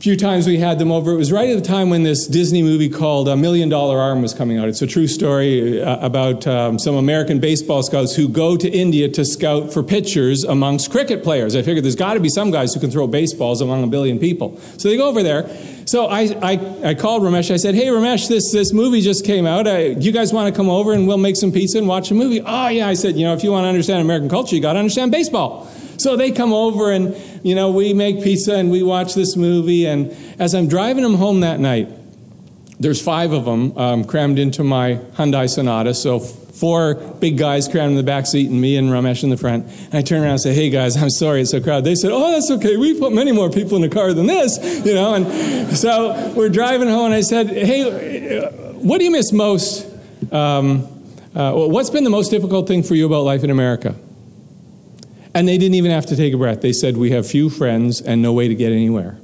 few 0.06 0.16
times 0.16 0.46
we 0.46 0.56
had 0.56 0.78
them 0.78 0.92
over. 0.92 1.10
It 1.10 1.16
was 1.16 1.32
right 1.32 1.50
at 1.50 1.56
the 1.60 1.68
time 1.68 1.90
when 1.90 2.04
this 2.04 2.28
Disney 2.28 2.62
movie 2.62 2.88
called 2.88 3.26
A 3.26 3.36
Million 3.36 3.68
Dollar 3.68 3.98
Arm 3.98 4.22
was 4.22 4.32
coming 4.32 4.56
out. 4.56 4.68
It's 4.68 4.80
a 4.80 4.86
true 4.86 5.08
story 5.08 5.82
uh, 5.82 5.98
about 5.98 6.46
um, 6.46 6.78
some 6.78 6.94
American 6.94 7.40
baseball 7.40 7.82
scouts 7.82 8.14
who 8.14 8.28
go 8.28 8.56
to 8.56 8.70
India 8.70 9.08
to 9.08 9.24
scout 9.24 9.72
for 9.72 9.82
pitchers 9.82 10.44
amongst 10.44 10.92
cricket 10.92 11.24
players. 11.24 11.56
I 11.56 11.62
figured 11.62 11.84
there's 11.84 11.96
got 11.96 12.14
to 12.14 12.20
be 12.20 12.28
some 12.28 12.52
guys 12.52 12.72
who 12.72 12.78
can 12.78 12.92
throw 12.92 13.08
baseballs 13.08 13.60
among 13.60 13.82
a 13.82 13.88
billion 13.88 14.20
people. 14.20 14.60
So 14.78 14.88
they 14.88 14.96
go 14.96 15.08
over 15.08 15.24
there. 15.24 15.48
So 15.86 16.06
I, 16.06 16.20
I, 16.40 16.90
I 16.90 16.94
called 16.94 17.24
Ramesh. 17.24 17.52
I 17.52 17.56
said, 17.56 17.74
Hey, 17.74 17.86
Ramesh, 17.86 18.28
this, 18.28 18.52
this 18.52 18.72
movie 18.72 19.00
just 19.00 19.24
came 19.24 19.44
out. 19.44 19.66
Uh, 19.66 19.76
you 19.98 20.12
guys 20.12 20.32
want 20.32 20.54
to 20.54 20.56
come 20.56 20.68
over 20.68 20.92
and 20.92 21.08
we'll 21.08 21.18
make 21.18 21.34
some 21.34 21.50
pizza 21.50 21.78
and 21.78 21.88
watch 21.88 22.12
a 22.12 22.14
movie? 22.14 22.40
Oh, 22.40 22.68
yeah. 22.68 22.86
I 22.86 22.94
said, 22.94 23.16
You 23.16 23.24
know, 23.24 23.34
if 23.34 23.42
you 23.42 23.50
want 23.50 23.64
to 23.64 23.68
understand 23.68 24.02
American 24.02 24.28
culture, 24.28 24.54
you 24.54 24.62
got 24.62 24.74
to 24.74 24.78
understand 24.78 25.10
baseball. 25.10 25.68
So 25.98 26.16
they 26.16 26.30
come 26.30 26.52
over 26.52 26.90
and, 26.92 27.16
you 27.44 27.54
know, 27.54 27.70
we 27.70 27.94
make 27.94 28.22
pizza 28.22 28.54
and 28.54 28.70
we 28.70 28.82
watch 28.82 29.14
this 29.14 29.36
movie. 29.36 29.86
And 29.86 30.16
as 30.38 30.54
I'm 30.54 30.68
driving 30.68 31.02
them 31.02 31.14
home 31.14 31.40
that 31.40 31.60
night, 31.60 31.88
there's 32.78 33.00
five 33.00 33.32
of 33.32 33.44
them 33.44 33.76
um, 33.78 34.04
crammed 34.04 34.38
into 34.38 34.62
my 34.62 34.96
Hyundai 35.14 35.48
Sonata. 35.48 35.94
So 35.94 36.18
four 36.18 36.94
big 36.94 37.38
guys 37.38 37.68
crammed 37.68 37.92
in 37.92 37.96
the 37.96 38.02
back 38.02 38.26
seat 38.26 38.50
and 38.50 38.60
me 38.60 38.76
and 38.76 38.88
Ramesh 38.88 39.22
in 39.22 39.30
the 39.30 39.36
front. 39.36 39.66
And 39.66 39.94
I 39.94 40.02
turn 40.02 40.22
around 40.22 40.32
and 40.32 40.40
say, 40.40 40.54
hey 40.54 40.70
guys, 40.70 40.96
I'm 40.96 41.10
sorry 41.10 41.42
it's 41.42 41.50
so 41.50 41.60
crowded. 41.60 41.84
They 41.84 41.94
said, 41.94 42.10
oh, 42.12 42.30
that's 42.30 42.50
okay. 42.50 42.76
We 42.76 42.98
put 42.98 43.12
many 43.12 43.32
more 43.32 43.50
people 43.50 43.76
in 43.76 43.82
the 43.82 43.88
car 43.88 44.12
than 44.12 44.26
this, 44.26 44.58
you 44.84 44.94
know. 44.94 45.14
And 45.14 45.76
so 45.76 46.32
we're 46.34 46.48
driving 46.48 46.88
home 46.88 47.06
and 47.06 47.14
I 47.14 47.20
said, 47.22 47.48
hey, 47.48 48.48
what 48.72 48.98
do 48.98 49.04
you 49.04 49.10
miss 49.10 49.32
most? 49.32 49.86
Um, 50.32 50.86
uh, 51.34 51.52
what's 51.52 51.90
been 51.90 52.04
the 52.04 52.10
most 52.10 52.30
difficult 52.30 52.66
thing 52.66 52.82
for 52.82 52.94
you 52.94 53.06
about 53.06 53.24
life 53.24 53.44
in 53.44 53.50
America? 53.50 53.94
And 55.36 55.46
they 55.46 55.58
didn't 55.58 55.74
even 55.74 55.90
have 55.90 56.06
to 56.06 56.16
take 56.16 56.32
a 56.32 56.38
breath. 56.38 56.62
They 56.62 56.72
said, 56.72 56.96
We 56.96 57.10
have 57.10 57.26
few 57.26 57.50
friends 57.50 58.00
and 58.00 58.22
no 58.22 58.32
way 58.32 58.48
to 58.48 58.54
get 58.54 58.72
anywhere, 58.72 59.18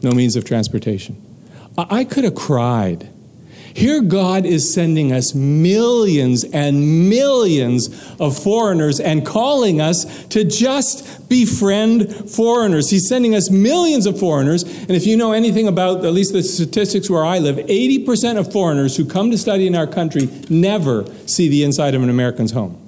no 0.00 0.12
means 0.12 0.36
of 0.36 0.44
transportation. 0.44 1.20
I 1.76 2.04
could 2.04 2.22
have 2.22 2.36
cried. 2.36 3.08
Here, 3.74 4.02
God 4.02 4.46
is 4.46 4.72
sending 4.72 5.12
us 5.12 5.34
millions 5.34 6.44
and 6.44 7.08
millions 7.08 7.88
of 8.20 8.40
foreigners 8.40 9.00
and 9.00 9.26
calling 9.26 9.80
us 9.80 10.26
to 10.26 10.44
just 10.44 11.28
befriend 11.28 12.30
foreigners. 12.30 12.90
He's 12.90 13.08
sending 13.08 13.34
us 13.34 13.50
millions 13.50 14.06
of 14.06 14.20
foreigners. 14.20 14.62
And 14.62 14.92
if 14.92 15.06
you 15.06 15.16
know 15.16 15.32
anything 15.32 15.66
about 15.66 16.04
at 16.04 16.12
least 16.12 16.34
the 16.34 16.44
statistics 16.44 17.10
where 17.10 17.24
I 17.24 17.40
live, 17.40 17.56
80% 17.56 18.38
of 18.38 18.52
foreigners 18.52 18.96
who 18.96 19.06
come 19.06 19.32
to 19.32 19.38
study 19.38 19.66
in 19.66 19.74
our 19.74 19.88
country 19.88 20.28
never 20.48 21.04
see 21.26 21.48
the 21.48 21.64
inside 21.64 21.96
of 21.96 22.02
an 22.02 22.10
American's 22.10 22.52
home. 22.52 22.81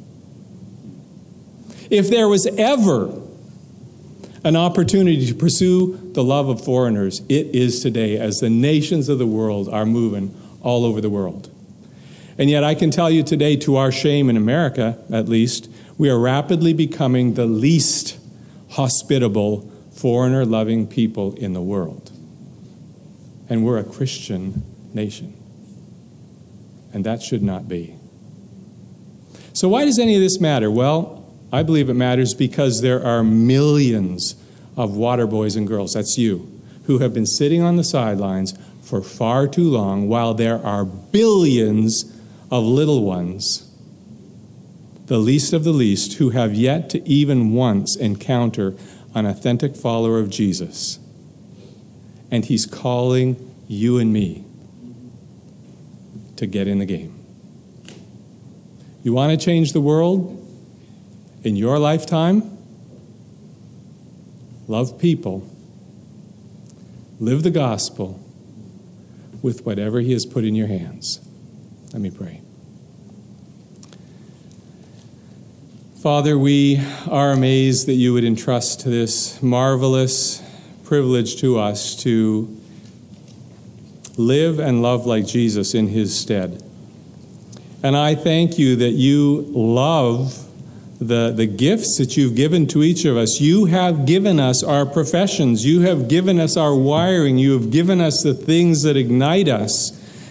If 1.94 2.10
there 2.10 2.26
was 2.26 2.44
ever 2.58 3.22
an 4.42 4.56
opportunity 4.56 5.26
to 5.26 5.34
pursue 5.34 6.10
the 6.12 6.24
love 6.24 6.48
of 6.48 6.64
foreigners, 6.64 7.22
it 7.28 7.54
is 7.54 7.84
today 7.84 8.18
as 8.18 8.38
the 8.38 8.50
nations 8.50 9.08
of 9.08 9.20
the 9.20 9.28
world 9.28 9.68
are 9.68 9.86
moving 9.86 10.36
all 10.60 10.84
over 10.84 11.00
the 11.00 11.08
world. 11.08 11.52
And 12.36 12.50
yet, 12.50 12.64
I 12.64 12.74
can 12.74 12.90
tell 12.90 13.12
you 13.12 13.22
today, 13.22 13.54
to 13.58 13.76
our 13.76 13.92
shame 13.92 14.28
in 14.28 14.36
America 14.36 14.98
at 15.12 15.28
least, 15.28 15.70
we 15.96 16.10
are 16.10 16.18
rapidly 16.18 16.72
becoming 16.72 17.34
the 17.34 17.46
least 17.46 18.18
hospitable, 18.70 19.70
foreigner 19.94 20.44
loving 20.44 20.88
people 20.88 21.36
in 21.36 21.52
the 21.52 21.62
world. 21.62 22.10
And 23.48 23.64
we're 23.64 23.78
a 23.78 23.84
Christian 23.84 24.64
nation. 24.92 25.32
And 26.92 27.06
that 27.06 27.22
should 27.22 27.44
not 27.44 27.68
be. 27.68 27.94
So, 29.52 29.68
why 29.68 29.84
does 29.84 30.00
any 30.00 30.16
of 30.16 30.20
this 30.20 30.40
matter? 30.40 30.72
Well, 30.72 31.23
I 31.54 31.62
believe 31.62 31.88
it 31.88 31.94
matters 31.94 32.34
because 32.34 32.80
there 32.80 33.06
are 33.06 33.22
millions 33.22 34.34
of 34.76 34.96
water 34.96 35.24
boys 35.24 35.54
and 35.54 35.68
girls, 35.68 35.94
that's 35.94 36.18
you, 36.18 36.50
who 36.86 36.98
have 36.98 37.14
been 37.14 37.26
sitting 37.26 37.62
on 37.62 37.76
the 37.76 37.84
sidelines 37.84 38.58
for 38.82 39.00
far 39.00 39.46
too 39.46 39.70
long 39.70 40.08
while 40.08 40.34
there 40.34 40.58
are 40.66 40.84
billions 40.84 42.12
of 42.50 42.64
little 42.64 43.04
ones, 43.04 43.70
the 45.06 45.18
least 45.18 45.52
of 45.52 45.62
the 45.62 45.70
least, 45.70 46.14
who 46.14 46.30
have 46.30 46.54
yet 46.54 46.90
to 46.90 47.08
even 47.08 47.52
once 47.52 47.94
encounter 47.94 48.74
an 49.14 49.24
authentic 49.24 49.76
follower 49.76 50.18
of 50.18 50.30
Jesus. 50.30 50.98
And 52.32 52.46
he's 52.46 52.66
calling 52.66 53.54
you 53.68 53.98
and 53.98 54.12
me 54.12 54.44
to 56.34 56.46
get 56.46 56.66
in 56.66 56.80
the 56.80 56.84
game. 56.84 57.16
You 59.04 59.12
want 59.12 59.30
to 59.30 59.44
change 59.44 59.72
the 59.72 59.80
world 59.80 60.40
in 61.44 61.56
your 61.56 61.78
lifetime? 61.78 62.58
Love 64.66 64.98
people. 64.98 65.48
Live 67.20 67.42
the 67.42 67.50
gospel 67.50 68.20
with 69.42 69.64
whatever 69.64 70.00
He 70.00 70.12
has 70.12 70.26
put 70.26 70.44
in 70.44 70.54
your 70.54 70.68
hands. 70.68 71.20
Let 71.92 72.00
me 72.00 72.10
pray. 72.10 72.40
Father, 76.02 76.38
we 76.38 76.82
are 77.08 77.30
amazed 77.30 77.86
that 77.86 77.94
you 77.94 78.12
would 78.12 78.24
entrust 78.24 78.84
this 78.84 79.42
marvelous 79.42 80.42
privilege 80.84 81.40
to 81.40 81.58
us 81.58 81.96
to 82.02 82.60
live 84.16 84.58
and 84.58 84.82
love 84.82 85.06
like 85.06 85.26
Jesus 85.26 85.74
in 85.74 85.88
his 85.88 86.14
stead. 86.18 86.62
And 87.82 87.96
I 87.96 88.14
thank 88.14 88.58
you 88.58 88.76
that 88.76 88.90
you 88.90 89.46
love 89.50 90.43
the, 90.98 91.32
the 91.34 91.46
gifts 91.46 91.98
that 91.98 92.16
you've 92.16 92.34
given 92.34 92.66
to 92.68 92.82
each 92.82 93.04
of 93.04 93.16
us. 93.16 93.40
You 93.40 93.66
have 93.66 94.06
given 94.06 94.38
us 94.38 94.62
our 94.62 94.86
professions. 94.86 95.66
You 95.66 95.80
have 95.80 96.08
given 96.08 96.38
us 96.38 96.56
our 96.56 96.74
wiring. 96.74 97.38
You 97.38 97.52
have 97.52 97.70
given 97.70 98.00
us 98.00 98.22
the 98.22 98.34
things 98.34 98.82
that 98.82 98.96
ignite 98.96 99.48
us 99.48 99.90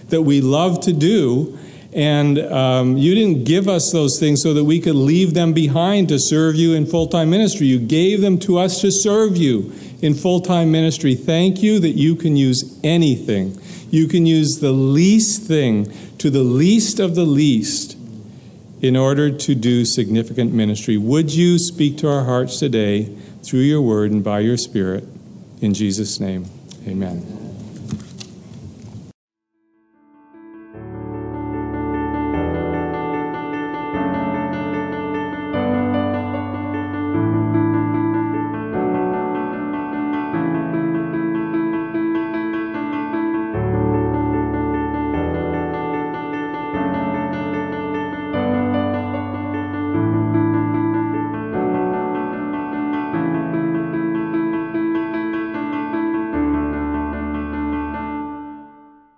that 0.09 0.22
we 0.22 0.41
love 0.41 0.82
to 0.82 0.93
do. 0.93 1.57
And 1.91 2.39
um, 2.39 2.97
you 2.97 3.14
didn't 3.14 3.43
give 3.43 3.68
us 3.68 3.91
those 3.91 4.20
things 4.20 4.41
so 4.41 4.53
that 4.53 4.64
we 4.64 4.80
could 4.80 4.95
leave 4.95 5.34
them 5.34 5.53
behind 5.53 6.09
to 6.09 6.18
serve 6.18 6.55
you 6.55 6.74
in 6.74 6.86
full 6.86 7.07
time 7.07 7.30
ministry. 7.30 7.68
You 7.68 7.80
gave 7.80 8.22
them 8.22 8.39
to 8.39 8.57
us 8.57 8.82
to 8.82 8.91
serve 8.91 9.38
you 9.38 9.72
in 10.01 10.16
full 10.16 10.41
time 10.41 10.72
ministry. 10.72 11.14
Thank 11.14 11.61
you 11.61 11.80
that 11.80 11.91
you 11.91 12.16
can 12.16 12.36
use 12.36 12.80
anything. 12.84 13.59
You 13.91 14.07
can 14.07 14.26
use 14.26 14.59
the 14.59 14.72
least 14.72 15.43
thing 15.43 15.93
to 16.18 16.32
the 16.32 16.41
least 16.41 16.99
of 16.99 17.14
the 17.14 17.26
least 17.26 17.93
in 18.84 18.98
order 18.98 19.32
to 19.32 19.56
do 19.56 19.86
significant 19.86 20.54
ministry. 20.54 20.98
Would 20.98 21.34
you 21.34 21.58
speak 21.58 21.98
to 22.00 22.10
our 22.10 22.26
hearts 22.26 22.60
today 22.60 23.06
through 23.42 23.62
your 23.62 23.82
word 23.82 24.12
and 24.12 24.22
by 24.22 24.42
your 24.42 24.58
spirit? 24.58 25.06
In 25.62 25.74
Jesus' 25.74 26.20
name, 26.20 26.46
amen. 26.86 27.43